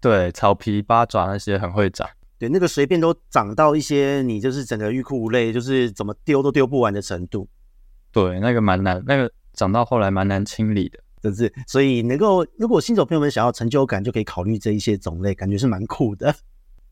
[0.00, 2.08] 对，草皮八爪那些很会长。
[2.38, 7.48] 对，那个随便都长到一些你就是整个欲哭无泪，就是怎么丢都丢不完的程度。
[8.12, 11.50] 对，那个蛮难，那个长到后来蛮难清理的，真是。
[11.66, 16.34] 所以能够，如果新手朋友们想要成就感，就可以考虑这一些种类，感觉是蛮酷的。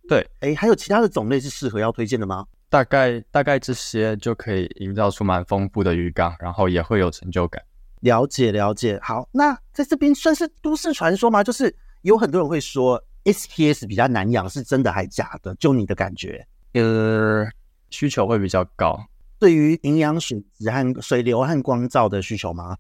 [0.09, 2.47] 对，哎，还有其他的种类是适合要推荐的吗？
[2.69, 7.63] 大概大概这些就可以营造出蛮丰富的鱼缸，然后也会有成就感。
[8.01, 8.99] 了解了解。
[9.03, 11.43] 好，那在这边算是都市传说吗？
[11.43, 13.03] 就是有很多人会说。
[13.25, 15.55] SPS 比较难养，是真的还假的？
[15.55, 17.43] 就你的感觉，呃，
[17.89, 19.03] 需求会比较高，
[19.39, 22.77] 对于营养水质和水流和光照的需求吗？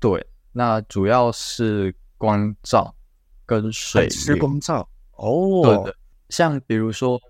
[0.00, 2.94] 对，那主要是光照
[3.44, 5.60] 跟水吃光照哦。
[5.62, 5.96] 对的，
[6.30, 7.20] 像比如说，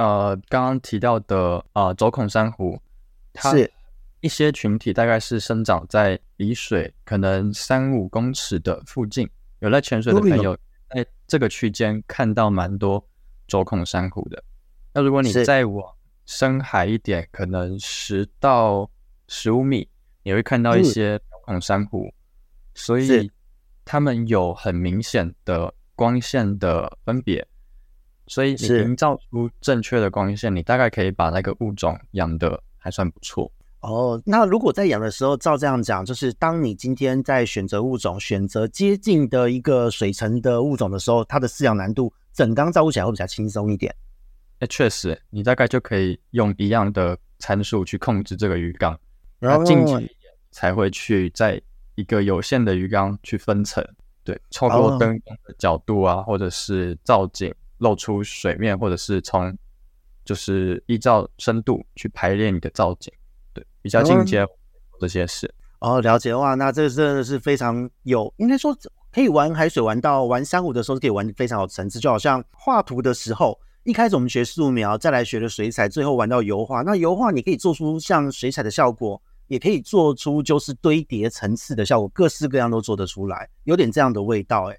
[0.00, 2.80] 呃，刚刚提到的呃轴孔珊瑚，
[3.34, 3.70] 它是
[4.20, 9.28] 一些群体大概是生长在离水可能三五公尺的附近，
[9.58, 10.56] 有在潜水的朋友。
[10.88, 13.06] 在这个区间看到蛮多
[13.46, 14.42] 轴孔珊瑚的。
[14.94, 15.94] 那如果你再往
[16.24, 18.90] 深海一点，可能十到
[19.28, 19.86] 十五米，
[20.22, 22.06] 你会看到一些轴孔珊瑚。
[22.06, 22.12] 嗯、
[22.74, 23.30] 所以
[23.84, 27.46] 它们有很明显的光线的分别。
[28.30, 33.50] 所以你营造出正确的光线，你大概可以把那个物种养的还算不错。
[33.80, 43.92] 哦，那如果在养的时候，照这样讲，就是当你今天在选择物种、选择接近的一个水层的物种的时候，它的饲养难度，整缸照顾起来会比较轻松一点。
[44.60, 48.96] 哎，确实，你大概就可以用一样的参数去控制这个鱼缸，
[49.40, 50.16] 然后进去
[50.52, 51.60] 才会去在
[51.96, 53.84] 一个有限的鱼缸去分层，
[54.22, 59.54] 对，超过灯光的角度啊，或者是造景露出水面，或者是从
[60.24, 63.12] 就是依照深度去排列你的造景。
[63.52, 64.46] 对，比较进阶
[64.98, 68.76] 这些事哦，了解的话，那这真的是非常有，应该说
[69.10, 76.82] 可以玩海水玩到玩珊瑚的时候，可以玩非常有层次，就好像画图的时候，一开始我们学素描，再来学了水彩，最后玩到油画。
[76.82, 84.78] 那油画你可以做出像水彩的效果，也可以做出就是堆叠层次的效果，各式各样都做得出来，有点这样的味道，哎，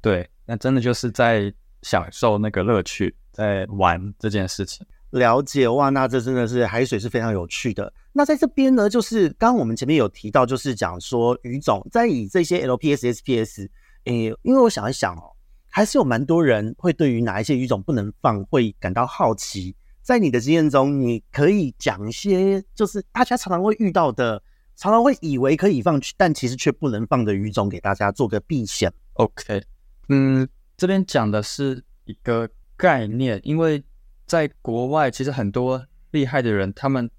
[0.00, 1.52] 对，那真的就是在
[1.82, 4.86] 享受那个乐趣，在玩这件事情。
[5.10, 7.92] 了解哇，那这真的是海水是非常有趣的。
[8.12, 13.68] 那在这边呢，就是刚刚我们前面有提到，就是讲说鱼种在以这些 LPS、SPS，
[14.04, 15.32] 诶，因为我想一想哦，
[15.68, 19.76] 还是有蛮多人会对于哪一些鱼种不能放会感到好奇。
[20.00, 24.42] 在你的经验中，你可以讲一些就是大家常常会遇到的，
[24.76, 28.90] 常常会以为可以放，但其实却不能放的鱼种，给大家做个避险。
[29.12, 29.62] OK，
[30.08, 30.48] 嗯，
[30.82, 33.80] 这边讲的是一个概念，因为。
[34.24, 37.10] 在国外，其实很多厉害的人，他们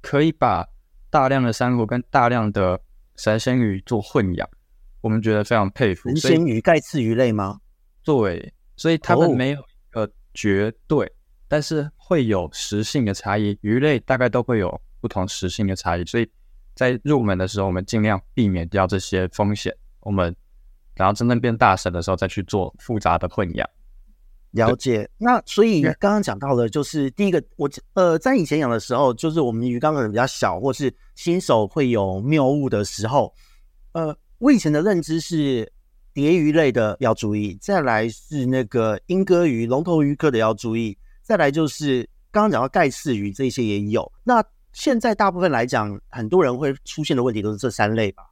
[0.00, 0.66] 可以把
[1.10, 2.80] 大量的珊瑚跟大量的
[3.16, 4.48] 神仙鱼做混养，
[5.02, 6.08] 我们觉得非常佩服。
[6.10, 7.60] 神仙鱼、盖刺鱼类吗？
[8.02, 11.10] 对，所以他们没有一个绝对，哦、
[11.48, 13.58] 但是会有食性的差异。
[13.60, 16.26] 鱼类大概都会有不同食性的差异，所以
[16.74, 19.76] 在入门的时候，我们尽量避免掉这些风险。
[20.00, 20.34] 我们
[20.98, 23.66] 然后真正变大神的时候，再去做复杂的混养。
[24.50, 33.32] 了解，那所以刚刚讲到的，就是第一个，我呃，在以前养的时候，就是我们鱼缸可能比较小，或是新手会有谬误的时候，
[33.92, 35.70] 呃，我以前的认知是
[36.14, 44.10] 蝶鱼类的要注意，再来是那个鹦哥鱼、龙头鱼科的要注意，再来就是刚刚讲到盖刺鱼这些也有。
[44.24, 44.42] 那
[44.72, 48.24] 现在大部分来讲，很多人会出现的问题都是这三类吧？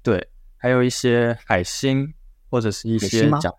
[0.00, 0.24] 对，
[0.60, 2.12] 还有一些海星
[2.50, 3.52] 或者是一些讲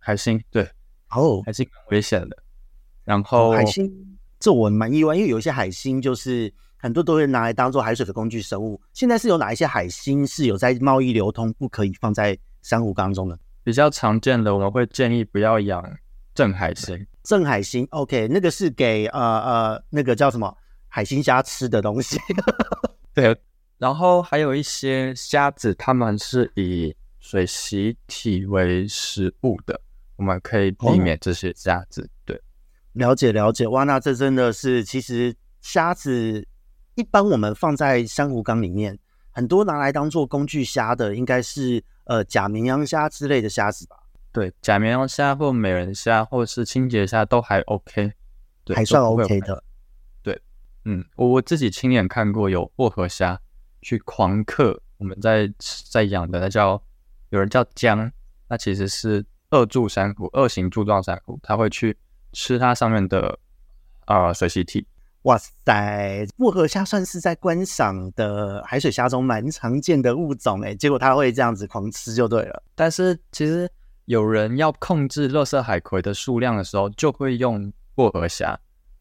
[0.00, 0.68] 海星，对。
[1.10, 2.36] 哦，还是蛮危险的。
[3.04, 3.90] 然后、哦、海星，
[4.38, 8.80] 这我蛮意外，因为有一些海星就是很多都会拿来当做海水的工具生物。
[8.92, 13.38] 现在是有哪一些海星是有在贸易流通，不可以放在珊瑚缸中的？
[13.62, 15.84] 比较常见的，我们会建议不要养
[16.34, 17.06] 正海星。
[17.22, 20.56] 正海星，OK，那个是给呃呃那个叫什么
[20.88, 22.18] 海星虾吃的东西。
[23.12, 23.36] 对，
[23.80, 29.80] 然后还有一些虾子，它们是以水螅体为食物的。
[30.16, 32.42] 我们可以避免这些虾子，哦、对，
[32.92, 36.46] 了解了解，哇，那这真的是，其实虾子
[36.94, 38.98] 一般我们放在珊瑚缸里面，
[39.30, 43.96] 很多拿来当做工具虾的，应该是呃假绵羊虾之类的虾子吧？
[44.30, 48.12] 对，假绵羊虾或美人虾或是清洁虾都还 OK，
[48.62, 49.64] 对，还算 OK 的。
[50.22, 50.38] 对，
[50.84, 53.40] 嗯，我我自己亲眼看过有薄荷虾
[53.82, 55.52] 去狂克我们在
[55.90, 56.82] 在养的，那叫
[57.30, 58.10] 有人叫姜，
[58.48, 59.24] 那其实是。
[59.52, 61.98] 二柱珊瑚，二型柱状珊瑚，它会去
[62.32, 63.36] 吃它上面的
[64.04, 64.86] 啊、呃、水螅体。
[65.22, 72.62] 哇塞，薄荷虾算是在观赏的海水虾中蛮常见的物种诶，结果它会这样子狂吃就对了。
[72.76, 73.68] 但是其实
[74.04, 78.56] 有人要控制垃圾海葵的数量的时候，就会用薄荷虾，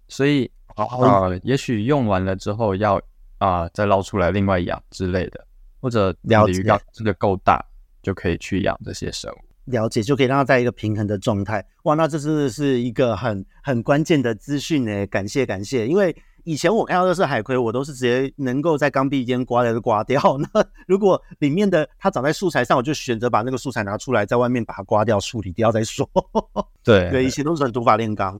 [0.07, 2.99] 所以啊、呃，也许用完了之后要
[3.39, 5.43] 啊、呃、再捞出来另外养之类的，
[5.81, 7.59] 或者了解鱼缸这个够大，
[8.03, 9.37] 就可以去养这些生物。
[9.65, 11.65] 了解，就可以让它在一个平衡的状态。
[11.83, 16.15] 哇，那这真的是一个很很关键的资讯呢，感谢感谢，因为。
[16.45, 20.19] 以前我看到的是海葵，我都是直接能够在缸壁间刮掉就刮掉。
[20.53, 26.09] 那如果里面的它长在素材上，我就选择把那个素材拿出来，在外面把它刮掉、处理掉再说。
[26.81, 28.39] 对对，以前都是很土法炼钢。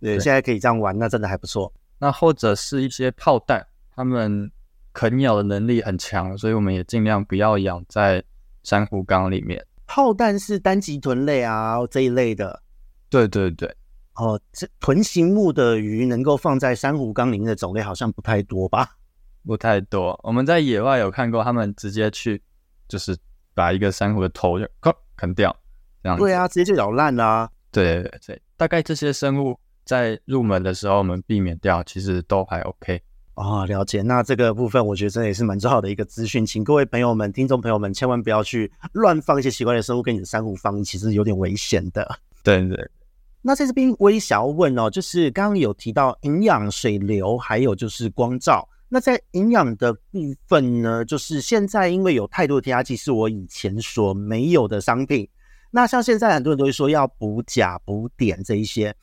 [0.00, 1.72] 对，现在可以这样玩，那真的还不错。
[1.98, 3.64] 那或者是一些炮弹，
[3.98, 4.48] 它们
[4.92, 8.22] 啃咬的能力很强，所以我们也尽量不要养在
[8.62, 9.60] 珊瑚缸里面。
[9.88, 12.62] 炮弹是单极豚类啊这一类的。
[13.10, 13.68] 对对对。
[14.14, 18.88] 哦，这豚形目的鱼能够放在珊瑚缸里面的种类好像不太多吧？
[19.44, 20.16] 不太多。
[20.22, 22.40] 我们在野外有看过，他们直接去
[22.86, 23.18] 就是
[23.54, 25.54] 把一个珊瑚的头就咔啃掉，
[26.04, 26.16] 这样。
[26.16, 27.50] 对啊，直接就咬烂啦、啊。
[27.72, 33.02] 对对对，大概这些生物在入门的时候我们避免掉，其实都还 OK。
[33.38, 34.02] 哦，了解。
[34.02, 42.18] 那这个部分我觉得这也是蛮重要的一个资讯，请各位朋友们、听众朋友们千万不要去乱放一些奇怪的生物跟你的珊瑚放，其实有点危险的。
[42.42, 42.90] 对对。
[43.40, 48.68] 那在这边我也想要问哦，就是刚刚有提到营养、水流，还有就是光照。
[48.88, 55.28] 那在营养的部分呢，就是现在因为有太多的添加剂是我以前所没有的商品。
[55.70, 58.94] 那像现在很多人都会说要补钾、补碘这一些，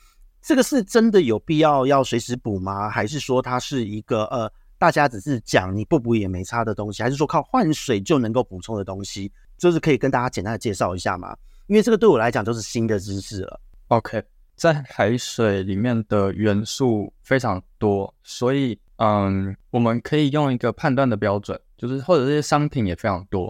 [0.45, 2.87] 这个是真的有必要要随时补吗？
[2.87, 7.01] 还是说它是一个呃大家只是讲你不补也没差的东西？
[7.01, 9.31] 还是说靠换水就能够补充的东西？
[9.57, 11.35] 就是可以跟大家简单的介绍一下吗？
[11.65, 13.59] 因为这个对我来讲就是新的知识了。
[13.87, 14.23] OK，
[14.55, 23.45] 在海水里面的元素非常多，所以嗯，我们可以用一个判断的标准，就是或者这些商品也非常多。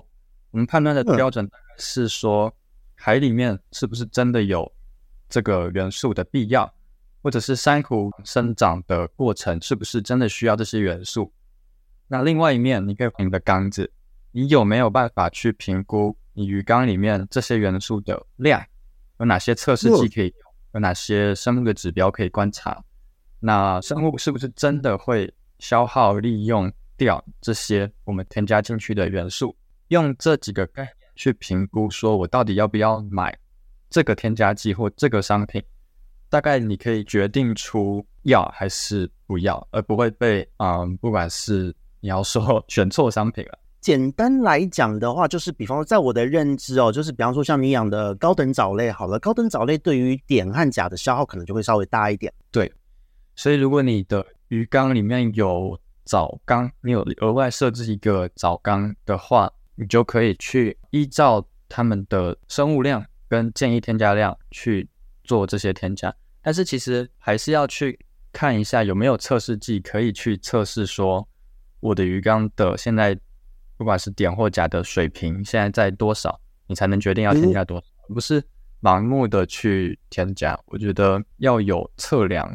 [0.51, 1.45] 我们判断的标准
[1.77, 2.53] 是说，
[2.95, 4.71] 海里面是不是真的有
[5.27, 6.71] 这个元素的必要，
[7.25, 11.33] 或者是珊瑚生长的过程是不是真的需要这些元素？
[12.07, 13.91] 那另外一面，你可以凭你的缸子，
[14.31, 18.63] 你有没有办法去评估你鱼缸里面这些元素的量？
[19.19, 20.53] 有哪些测试剂可以用？
[20.73, 22.79] 有哪些生物的指标可以观察？
[23.39, 29.57] 那生物是不是真的会消耗利用掉这些我们添加进去的元素？
[29.87, 33.35] 用这几个概念去评估，说我到底要不要买
[33.89, 35.63] 这个添加剂或这个商品？
[36.35, 43.57] 大概你可以决定出要还是不要，而不会被嗯，不管是你要说 选错商品了。
[43.79, 52.33] 简单来讲的话，就是比方说，在我的认知哦，就是比方说像你养的高等藻类，好了，高等藻类对于碘和钾的消耗可能就会稍微大一点。
[52.51, 52.69] 对，
[53.33, 64.89] 所以如果你的鱼缸里面有藻缸，你有额外设置一个藻缸的话，你就可以去依照它们的生物量跟建议添加量去
[65.23, 66.13] 做这些添加。
[66.45, 67.99] 但是其实还是要去
[68.31, 71.27] 看一下有没有测试剂可以去测试说
[71.81, 73.19] 我的鱼缸的现在。
[73.77, 78.41] 不管是碘或钾的水平现在在多少，你才能决定要添加多少，而不是
[78.81, 80.57] 盲目的去添加。
[80.67, 82.49] 我觉得要有测量，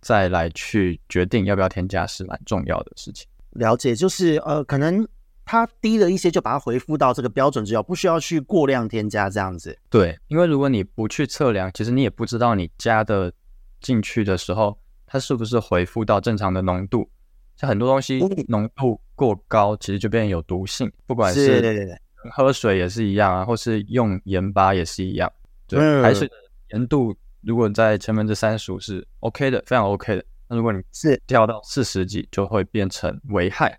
[0.00, 3.28] 再来去决定要不要添加是蛮重要的事情。
[3.50, 5.06] 了解，就是呃，可能
[5.46, 9.78] 它低了一些，就把它回复到这个标准值，不需要去过量添加这样子。
[9.88, 13.32] 对，因为如果你不去测量，其实你也不知道你加的
[13.80, 14.76] 进去的时候，
[15.06, 17.08] 它是不是回复到正常的浓度。
[17.56, 18.18] 像很多东西
[18.48, 20.92] 浓度过高，其实就变成有毒性。
[21.06, 21.96] 不管是
[22.32, 25.32] 喝水也是一样啊，或是用盐巴也是一样。
[25.68, 26.34] 对，海水的
[26.72, 30.24] 盐度如果在千分之三十五是 OK 的，非常 OK 的。
[30.48, 33.78] 那如果你是掉到四十几，就会变成危害。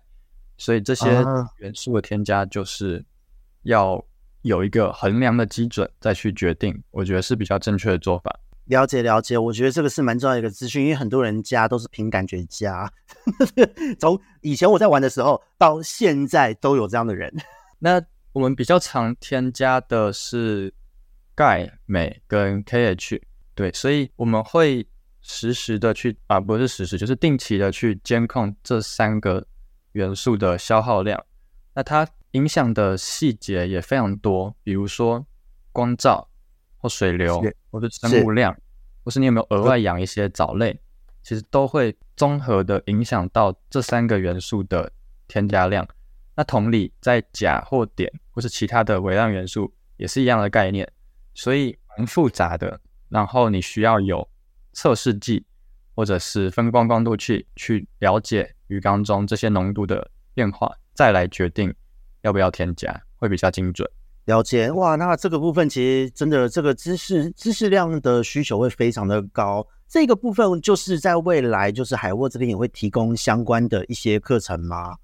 [0.58, 1.08] 所以这些
[1.58, 3.02] 元素的添加，就是
[3.62, 4.04] 要
[4.42, 8.38] 有一个衡量的基准再去决定，我觉得是比较正确的做法。
[8.64, 12.92] 了解了解，我觉得这个是蛮重要的一个资讯，因为很多人加都是凭感觉加，
[13.98, 17.34] 从以前我在玩的时候到现在都有这样的人。
[17.80, 17.98] 那
[18.32, 20.70] 我们比较常添加的是
[21.34, 23.22] 钙、镁跟 KH，
[23.54, 24.86] 对，所以我们会
[25.22, 29.46] 实时的去啊，不是实时，就是定期的去监控这三个
[29.92, 31.24] 元素的消耗量。
[31.74, 35.26] 那它影响的细节也非常多，比如说
[35.72, 36.28] 光照。
[36.80, 38.56] 或水流，或者生物量，
[39.02, 40.80] 或是你有没有额外养一些藻类，
[41.24, 44.92] 其实都会综合的影响到这三个元素的
[45.26, 45.84] 添加量。
[46.36, 50.88] 那同理，在钾或碘或是其他的微量元素也是一样的概念，
[51.34, 52.80] 所以蛮复杂的。
[53.08, 54.28] 然后你需要有
[54.72, 55.44] 测试剂
[55.96, 61.74] 或者是分光光度器去了解鱼缸中这些浓度的变化，再来决定
[62.22, 63.88] 要不要添加，会比较精准。
[64.26, 69.66] 了解哇，那这个部分其实真的这个知识知识量的需求会非常的高。
[69.88, 74.96] 这个部分就是在未来，就是海沃这边也会提供相关的一些课程吗？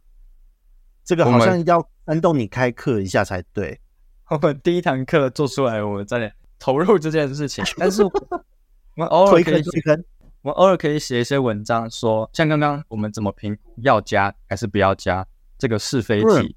[1.02, 3.80] 这个好像要安动你开课一下才对。
[4.28, 7.64] 我们第一堂课做出来，我们再投入这件事情。
[7.78, 8.10] 但是我
[8.96, 10.04] 们偶尔可以推坑，
[10.44, 15.26] 我们偶尔可以写一些文章说，说像刚刚我们怎么评估要加还是不要加
[15.56, 16.54] 这个是非题，嗯、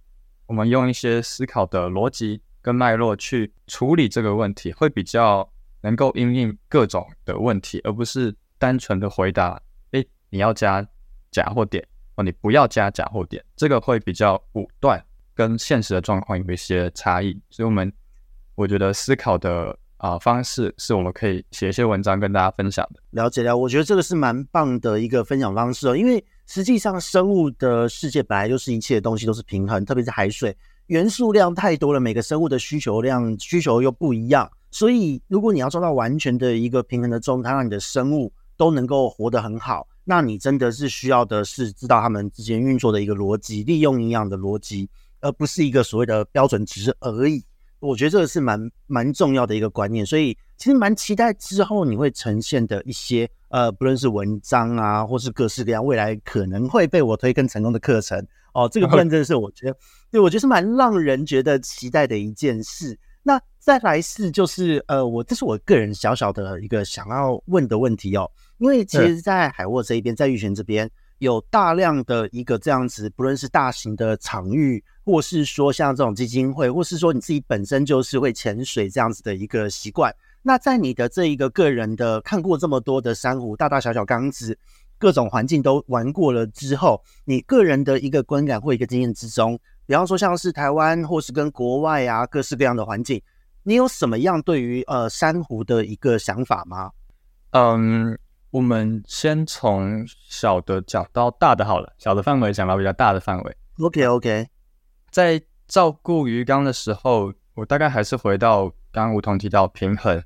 [0.47, 5.49] 我们用一些思考的逻辑跟脉络去处理这个问题，会比较。
[5.81, 9.61] 能够应应各种的问题，而不是单纯的回答。
[9.91, 10.85] 诶，你要加
[11.31, 15.01] 假或点哦，你不要加假或点，这个会比较武断，
[15.35, 17.39] 跟现实的状况有一些差异。
[17.51, 17.93] 所以，我们
[18.55, 23.01] 我觉得思考的啊、方式，是我们可以写一些文章跟大家分享的。
[23.11, 25.97] 了解了，我觉得这个是蛮棒的一个分享方式哦。
[25.97, 30.55] 因为实际上，生物的世界本来就是一切东西都是平衡，特别是海水，
[30.87, 34.49] 元素量太多了，每个生物的需求量需求又不一样。
[34.69, 44.89] 所以，如果你要做到完全的一个平衡的状态，让你的生物都能够活得很好，那你真的是需要的是知道它们之间运作的一个逻辑，利用营养的逻辑，
[45.21, 47.43] 而不是一个所谓的标准值而已。
[47.79, 50.05] 我觉得这个是蛮蛮重要的一个观念。
[50.05, 59.77] 所以，其实蛮期待之后你会呈现的一些呃，不论是文章啊，或是各式各样未来可能会被我推更成功的课程哦，这个部分 真的是我觉得，
[60.11, 62.97] 对，我觉得是蛮让人觉得期待的一件事。
[63.23, 70.89] 那再来是就是呃，我这是我个人小小的一个想要问的问题哦，因为其实，在海沃这一边，在玉泉这边
[71.19, 80.13] 有大量的一个这样子，不论是大型的场域，或是说像这种基金会，或是说你自己本身就是会潜水这样子的一个习惯。
[80.41, 84.57] 那在你的这一个个人的看过这么多的珊瑚，大大小小缸子，
[84.97, 89.59] 各种环境都玩过了之后，你个人的一个观感或一个经验之中。
[89.85, 93.21] 比方说，像是台湾或是跟国外啊，各式各样的环境，
[93.63, 96.91] 你有什么样对于呃珊瑚的一个想法吗？
[97.51, 98.17] 嗯，
[98.51, 103.57] 我们先从小的讲到大的好了，小的范围讲到比较大的范围。
[103.79, 104.47] OK OK，
[105.09, 110.23] 在照顾鱼缸的时候，我大概还是回到刚刚梧桐提到平衡，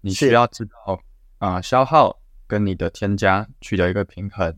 [0.00, 1.00] 你需要知道
[1.38, 4.56] 啊、呃、消耗跟你的添加取得一个平衡，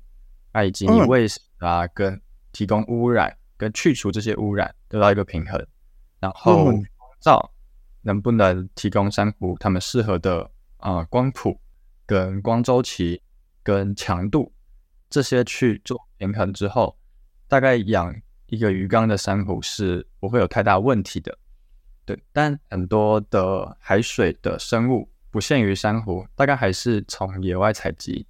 [0.52, 2.20] 啊以及你喂食啊、嗯、跟
[2.52, 3.36] 提供污染。
[3.58, 5.66] 跟去除这些污染得到一个平衡，
[6.20, 6.84] 然后光
[7.20, 7.52] 照
[8.02, 10.42] 能不能提供珊瑚它们适合的
[10.76, 11.58] 啊、呃、光谱
[12.06, 13.20] 跟光周期
[13.62, 14.52] 跟强度
[15.10, 16.96] 这些去做平衡之后，
[17.48, 18.14] 大概养
[18.46, 21.36] 一个鱼缸的珊瑚是不会有太大问题的。
[22.04, 28.24] 对，但很多的海水的生物不限于珊瑚，大概还是从野外采集。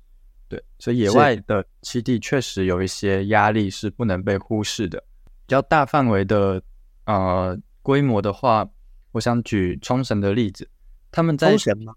[0.49, 4.99] 对，所以野外的栖地确实有一些压力是不能被忽视的。
[5.47, 6.63] 比较大范围的
[7.05, 8.67] 呃规模的话，
[9.13, 10.69] 我想举冲绳的例子。
[11.11, 11.95] 他们在冲绳吗？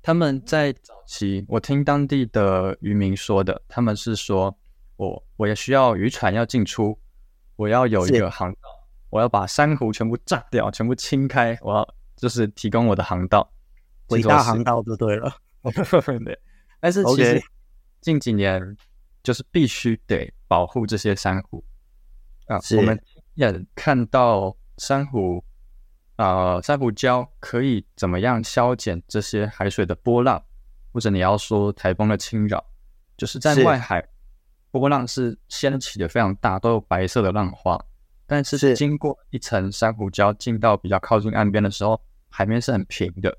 [0.00, 4.56] 对，他们在早期，我听当地的渔民说的，他们是说
[4.96, 6.98] 我我也需要渔船要进出，
[7.56, 8.58] 我要有一个航道，
[9.10, 13.50] 我要把珊瑚全部炸掉，全部清开，我要就是提供我的航道，
[14.08, 15.32] 伟大航道就对了。
[16.24, 16.38] 对，
[16.80, 17.42] 但是其实
[18.00, 18.76] 近几年
[19.22, 21.62] 就是必须得保护这些珊瑚。
[22.46, 22.98] 啊，我们
[23.34, 25.44] 也看到珊瑚，啊、
[26.20, 30.42] 呃，珊瑚礁可以怎么样消减这些海水的波浪，
[30.92, 32.62] 或者你要说台风的侵扰，
[33.16, 34.06] 就是在外海
[34.70, 37.82] 波浪是掀起的非常大，都有白色的浪花，
[38.26, 41.98] 但是经过一层珊瑚礁进到比较靠近岸边的时候，
[42.28, 43.34] 海面是很平的，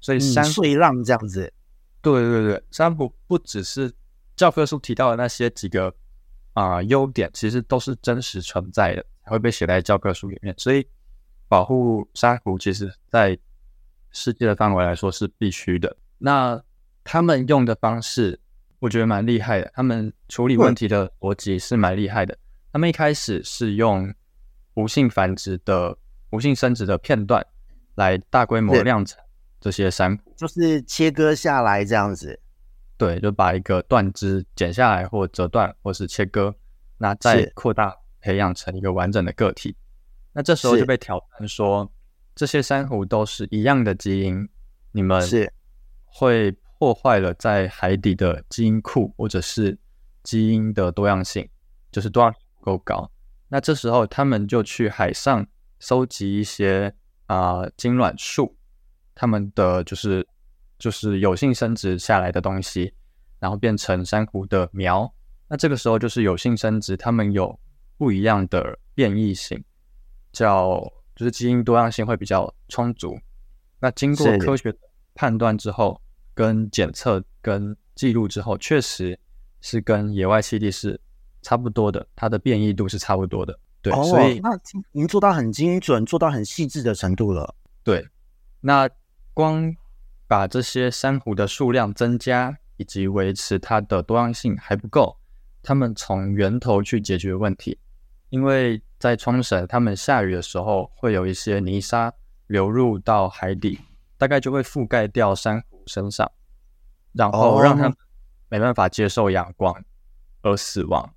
[0.00, 1.52] 所以珊瑚碎浪这样子。
[2.00, 3.92] 对对对，珊瑚不只是
[4.36, 5.92] 教科书提到的那些几个。
[6.52, 10.52] 啊、呃，优点其实都是真实存在的，会被写在教科书里面。
[10.58, 10.84] 所以，
[11.50, 13.36] 保护珊瑚其实，在
[14.12, 15.96] 世界的范围来说是必须的。
[16.18, 16.62] 那
[17.02, 18.38] 他们用的方式，
[18.78, 19.68] 我觉得蛮厉害的。
[19.74, 22.38] 他们处理问题的逻辑是蛮厉害的。
[22.72, 24.14] 他们一开始是用
[24.74, 25.98] 无性繁殖的、
[26.30, 27.44] 无性生殖的片段
[27.96, 29.18] 来大规模量产
[29.60, 32.38] 这些珊瑚，就是切割下来这样子。
[32.96, 36.54] 对，就把一个断枝剪下来，或折断，或是切割，
[36.98, 39.74] 那再扩大培养成一个完整的个体。
[40.40, 41.92] 那这时候就被挑战说，
[42.34, 44.48] 这些珊瑚都是一样的基因，
[44.90, 45.52] 你们是
[46.06, 49.78] 会破坏了在海底的基因库，或者是
[50.22, 51.46] 基因的多样性，
[51.92, 53.10] 就是多样性不够高。
[53.48, 55.46] 那这时候他们就去海上
[55.78, 56.90] 收集一些
[57.26, 58.56] 啊、呃、精卵树，
[59.14, 60.26] 他们的就是。
[60.80, 62.94] 就是有性生殖下来的东西，
[63.38, 65.14] 然后变成珊瑚的苗。
[65.46, 67.60] 那这个时候就是有性生殖，它们有
[67.98, 69.62] 不一样的变异性，
[70.32, 70.80] 叫
[71.14, 73.18] 就是基因多样性会比较充足。
[73.80, 74.74] 那经过科学
[75.14, 76.00] 判断之后，
[76.34, 79.18] 跟检测跟记录之后，确实
[79.60, 81.00] 是跟野外栖地是
[81.42, 83.58] 差不多的，它的变异度是差不多的。
[83.82, 84.54] 对，哦、所以那
[84.92, 87.54] 已经做到很精准，做到很细致的程度了。
[87.82, 88.06] 对，
[88.60, 88.88] 那
[89.32, 89.74] 光
[90.28, 95.16] 把这些珊瑚的数量增加以及维持它的多样性还不够，
[95.62, 97.78] 他们从源头去解决问题，
[98.28, 102.12] 因为在冲绳，他们下雨的时候会有一些泥沙
[102.46, 103.80] 流入到海底，
[104.16, 106.30] 大概就会覆盖掉珊瑚身上，
[107.14, 107.96] 然后让它们
[108.48, 109.82] 没办法接受阳光
[110.42, 111.12] 而死亡，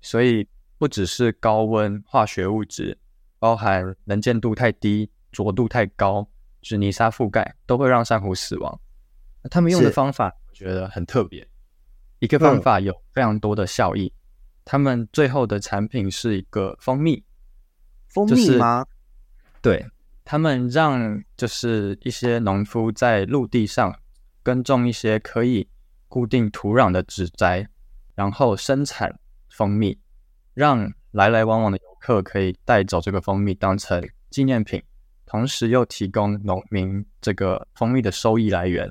[0.00, 0.46] 所以。
[0.80, 2.96] 不只是高温化学物质，
[3.38, 6.26] 包含能见度太低、浊度太高，
[6.62, 8.80] 是泥沙覆盖，都会让珊瑚死亡。
[9.42, 11.46] 那他们用的方法，我觉得很特别。
[12.18, 14.06] 一个方法有非常多的效益。
[14.06, 14.19] 嗯、
[14.70, 17.24] 他们最后的产品是一个蜂蜜，
[18.06, 18.84] 蜂蜜吗？
[18.84, 19.86] 就是、对，
[20.24, 23.92] 他们让就是一些农夫在陆地上
[24.44, 25.68] 耕种一些可以
[26.06, 27.68] 固定土壤的植栽，
[28.14, 29.18] 然后生产
[29.48, 29.98] 蜂蜜。
[30.54, 34.00] 让来来往往的游客可以带走这个蜂蜜当成
[34.30, 34.80] 纪念品，
[35.26, 38.88] 同时又提供农民这个蜂蜜的收益来源。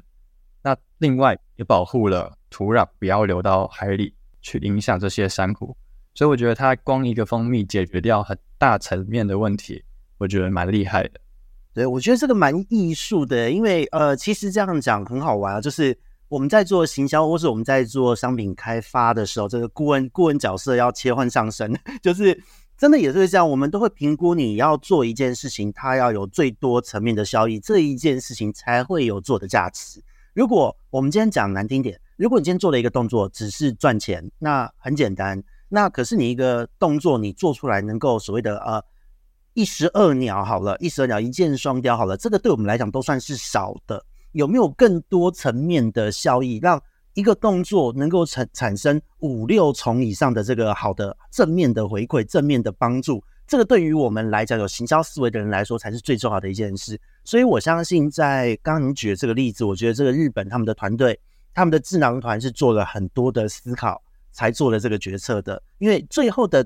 [0.62, 5.76] 那另外也保护了土壤不要流到海里去影响这些珊瑚。
[6.14, 9.84] 所以我觉得它光一个蜂蜜解决掉很大层面的问题，
[10.18, 11.20] 我觉得蛮厉害的。
[11.74, 15.98] 对，我觉得这个蛮艺术的，因为呃，其实这样讲很好玩啊，就是。
[16.30, 22.40] 我们在做行销，或是我们在做商品开发的时候，这个顾问顾问角色要切换上升， 就是
[22.78, 23.50] 真的也是这样。
[23.50, 30.04] 我们都会评估你要做一件事情，它要有最多层面的效益，这一件事情才会有做的价值。
[30.36, 35.42] 如果我们今天讲难听点，如果你今天做了一个动作只是赚钱，那很简单。
[35.70, 38.84] 那可是你一个动作你做出来能够所谓的呃
[39.54, 44.06] 一石二鸟好了，一石二鸟一箭双雕好了，这个对我们来讲都算是少的。
[44.34, 46.82] 有没有更多层面的效益，让
[47.14, 53.24] 一个动作能够产产生五六重以上的这个好的正面的回馈、正面的帮助？
[53.48, 57.00] 这个对于我们来讲，有行销思维的人来说，才是最重要的一件事。
[57.24, 61.18] 所以我相信，在刚刚你举的这个例子，我觉得这个日本他们的团队、
[61.54, 65.62] 他们的智囊团是做了很多的思考，才做了这个决策的。
[65.78, 66.66] 因为最后的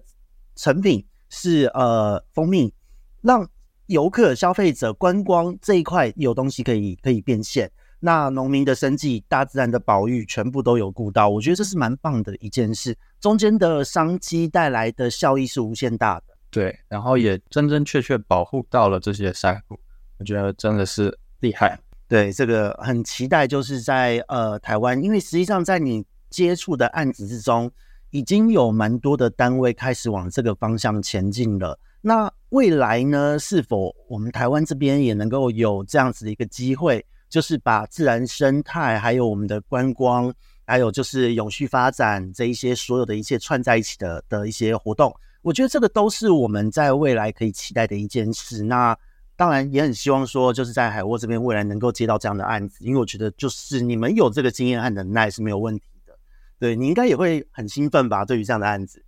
[0.55, 2.73] 成品是呃蜂蜜，
[3.21, 3.47] 让。
[3.87, 7.69] 游客、消费者、观光这一块有东西可以可以变现，
[7.99, 12.97] 那农民的生计、大自然的保育全部都有顾到，我觉得这是蛮棒的一件事。
[13.19, 19.77] 中间的商机带来的效益是无限大的，对，然后也真真确确保护到了这些珊瑚，
[20.17, 21.77] 我觉得真的是厉害。
[22.07, 27.71] 对，这个很期待，就是在呃台湾，因为实际上在你接触的案子之中，
[28.11, 31.79] 已经有蛮多的单位开始往这个方向前进了。
[32.01, 33.39] 那未来呢？
[33.39, 40.31] 是否我们台湾这边也能够有这样子的一个机会，就是把自然生态，还有我们的观光，
[40.65, 45.15] 还有就是永续发展这一些所有的一切串在一起的的一些活动？
[45.41, 48.61] 我觉得这个都是我们在未来可以期待的一件事。
[48.61, 48.95] 那
[49.35, 56.17] 当然也很希望说，就是在海沃这边未来能够接到这样的案子，因为我觉得就是你们有这个经验和能耐是没有问题的。
[56.59, 58.23] 对，你应该也会很兴奋吧？
[58.25, 59.03] 对于这样的案子，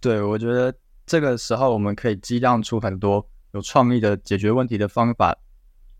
[0.00, 0.74] 对，我觉得。
[1.04, 5.36] 这个时候，我们可以激荡出很多有创意的解决问题的方法，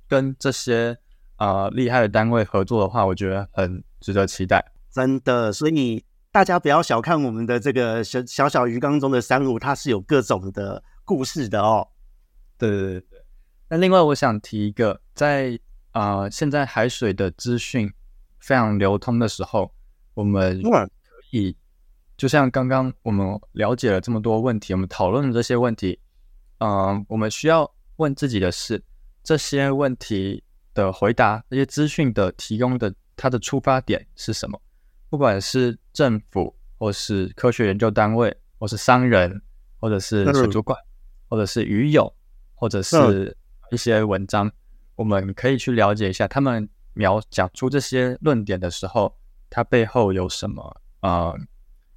[0.09, 0.97] 跟这些
[1.35, 4.65] 啊、呃、厉害的单位合作的话，我觉得很值得期待。
[4.93, 11.89] 真的，所以大家不要小看我们的这个小小小鱼缸中的珊瑚，它是有各种的故事的哦。
[12.57, 13.12] 对对对对。
[13.73, 15.59] 那另外，我想提一个，在
[15.93, 17.91] 啊、呃、现在海水的资讯
[18.39, 19.73] 非常流通的时候，
[20.13, 20.91] 我们可
[21.31, 21.57] 以。
[22.19, 25.99] 就像刚刚我们了解了这么多问题，我们讨论的这些问题，
[26.59, 28.85] 嗯、呃，我们需要问自己的是，
[29.23, 30.45] 这些问题
[30.75, 34.61] 的回答，这些资讯的提供的它的出发点是什么？
[35.09, 39.41] 不管是政府，或是科学研究单位，或是商人，
[39.81, 40.79] 或者是水族馆，
[41.31, 42.15] 或者是鱼友，
[42.55, 43.35] 或者是
[43.73, 44.53] 一些文章，
[44.97, 49.17] 我们可以去了解一下，他们描讲出这些论点的时候，
[49.49, 50.63] 它背后有什么
[51.01, 51.31] 啊？
[51.31, 51.39] 呃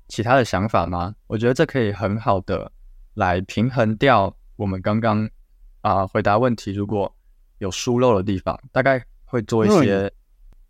[0.08, 1.16] 其他的想法吗？
[1.26, 2.72] 我觉得这可以很好的
[3.16, 5.28] 来平衡掉我们刚刚
[5.82, 7.12] 啊回答问题如果
[7.58, 10.12] 有疏漏的地方，大概会做一些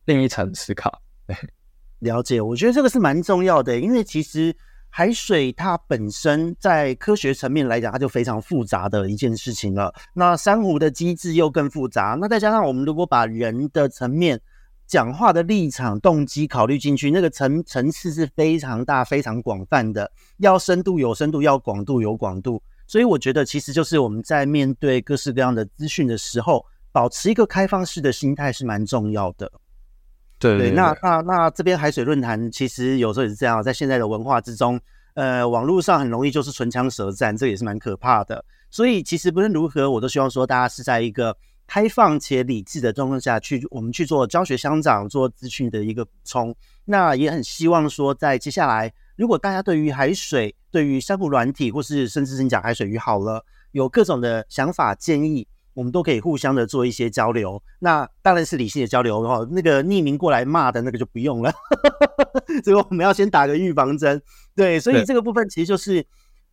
[0.06, 1.02] 另一层思考。
[1.28, 1.36] 对，
[2.00, 4.56] 了解，我觉得这个是蛮重要的，因为其实
[4.98, 9.94] 海水它本身在科学层面来讲，它就非常复杂的一件事情了。
[10.14, 14.40] 那珊瑚的机制又更复杂，那再加上我们如果把人的层面。
[14.88, 20.10] 讲话的立场、动机考虑进去，那个层层次是非常大、非常广泛的。
[20.38, 22.62] 要深度有深度，要广度有广度。
[22.86, 29.52] 所以我觉得其实就是我们在面对各式各样的资讯的时候，保持一个开放式的心态是蛮重要的。
[30.52, 34.80] 对对，对，那那那这边海水论坛其实有时候也是这样，在现在的文化之中，
[35.16, 38.44] 呃，网络上很容易就是唇枪舌战，这也是蛮可怕的。
[38.70, 41.36] 所以其实不论如何，我都希望说大家是在一个
[41.66, 46.54] 开放且理智的状况下去，我们去做教学相长，做资讯的一个补充。
[46.86, 55.48] 那也很希望说，在接下来，如果大家对于海水、对于珊瑚软体，或是甚至是你讲海水鱼好了，有各种的想法建议。
[55.76, 59.46] 我们都可以互相的做一些交流，那当然是理性的交流哈。
[59.52, 61.54] 那个匿名过来骂的那个就不用了，
[62.64, 64.20] 这个我们要先打个预防针。
[64.56, 66.04] 对，所以这个部分其实就是，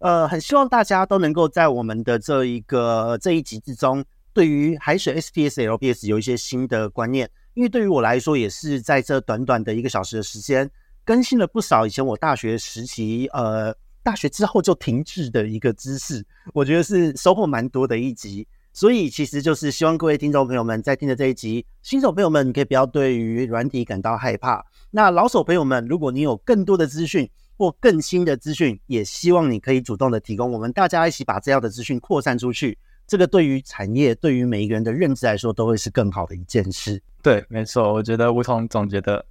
[0.00, 4.04] 呃，很希望大家都能够在我们的这一个这一集之中，
[4.34, 7.30] 对于海水 SPS、LPS 有一些新的观念。
[7.54, 10.68] 因为对于我来说，也是在这短短的一个小时的时间，
[11.04, 18.48] 更新了不少以前我大学时期，呃，大学之后就停滞的一个知识，我觉得是收获蛮多的一集。
[18.72, 24.64] 所以其实就是希望各位听众朋友们在听的这一集，新手朋友们你可以不要对于软体感到害怕。
[24.90, 32.78] 那老手朋友们，如果你有更多的资讯或更新的资讯，也希望你可以主动的提供，我们大家一起把这样的资讯扩散出去。
[33.06, 37.02] 这个对于产业，对于每一个人的认知来说，都会是更好的一件事。
[37.22, 39.22] 对，没错，我觉得梧桐总结的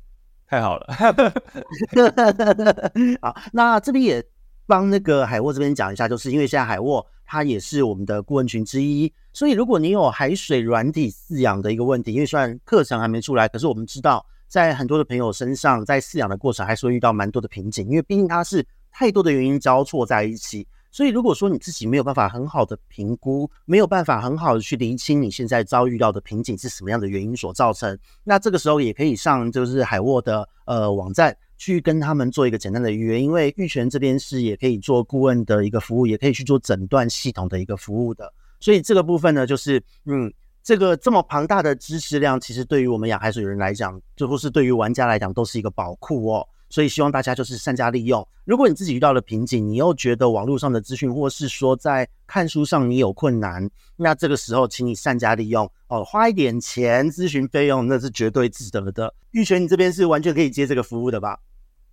[0.48, 0.94] 太好了。
[3.22, 4.24] 好，那这边也
[4.68, 7.04] 帮那个海沃这边讲一下，就是因为现在海沃。
[7.32, 20.68] 它也是我们的顾问群之一，所以如果你有海水软体饲养的一个问题，因为虽然课程还没出来，可是我们知道，在很多的朋友身上，在饲养的过程还是会遇到蛮多的瓶颈，因为毕竟它是太多的原因交错在一起。
[20.92, 31.34] 所以如果说你自己没有办法很好的评估，没有办法很好的去厘清你现在遭遇到的瓶颈是什么样的原因所造成，那这个时候也可以上就是海沃的呃网站。
[31.62, 38.34] 去跟他们做一个简单的预约，因为玉泉这边是也可以做顾问的一个服务，也可以去做诊断系统的一个服务的。
[38.59, 40.34] 所以这个部分呢，就是嗯，
[40.64, 46.47] 这个这么庞大的知识量，其实对于我们养海水人来讲，就或是对于玩家来讲，都是一个宝库哦。
[46.68, 48.28] 所以希望大家就是善加利用。
[48.43, 59.14] 如果你自己遇到了瓶颈，你又觉得网络上的资讯，或是说在看书上你有困难，那这个时候请你善加利用哦，花一点钱咨询费用，那是绝对值得的。
[59.32, 61.38] 玉泉，你这边是完全可以接这个服务的吧？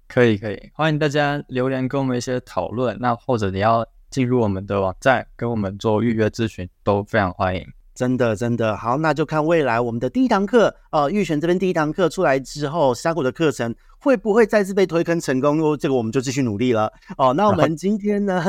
[0.08, 2.96] 可以可以，欢迎大家留言跟我们一些讨论。
[2.98, 7.64] 那或者你要进入我们的网站跟我们做预约咨询，都非常欢迎。
[7.94, 15.60] 真的真的好，那就看未来我们的第一堂课，呃，玉泉这边第一堂课出来之后，峡谷的课程会不会再次被推坑成功？
[15.60, 16.90] 哦，这个我们就继续努力了。
[17.16, 18.42] 哦，那 我们今天呢，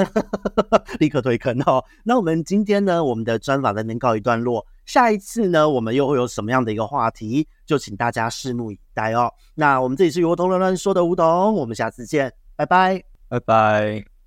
[1.00, 1.84] 立刻推坑哦。
[2.04, 4.66] 那我们今天呢，我们的专访在这边告一段落。
[4.90, 7.48] 下一次呢，我们又会有什么样的一个话题？
[7.64, 9.32] 就请大家拭目以待哦。
[9.54, 14.19] 那我们这里是梧桐乱乱说的梧桐，我们下次见，拜拜，拜拜。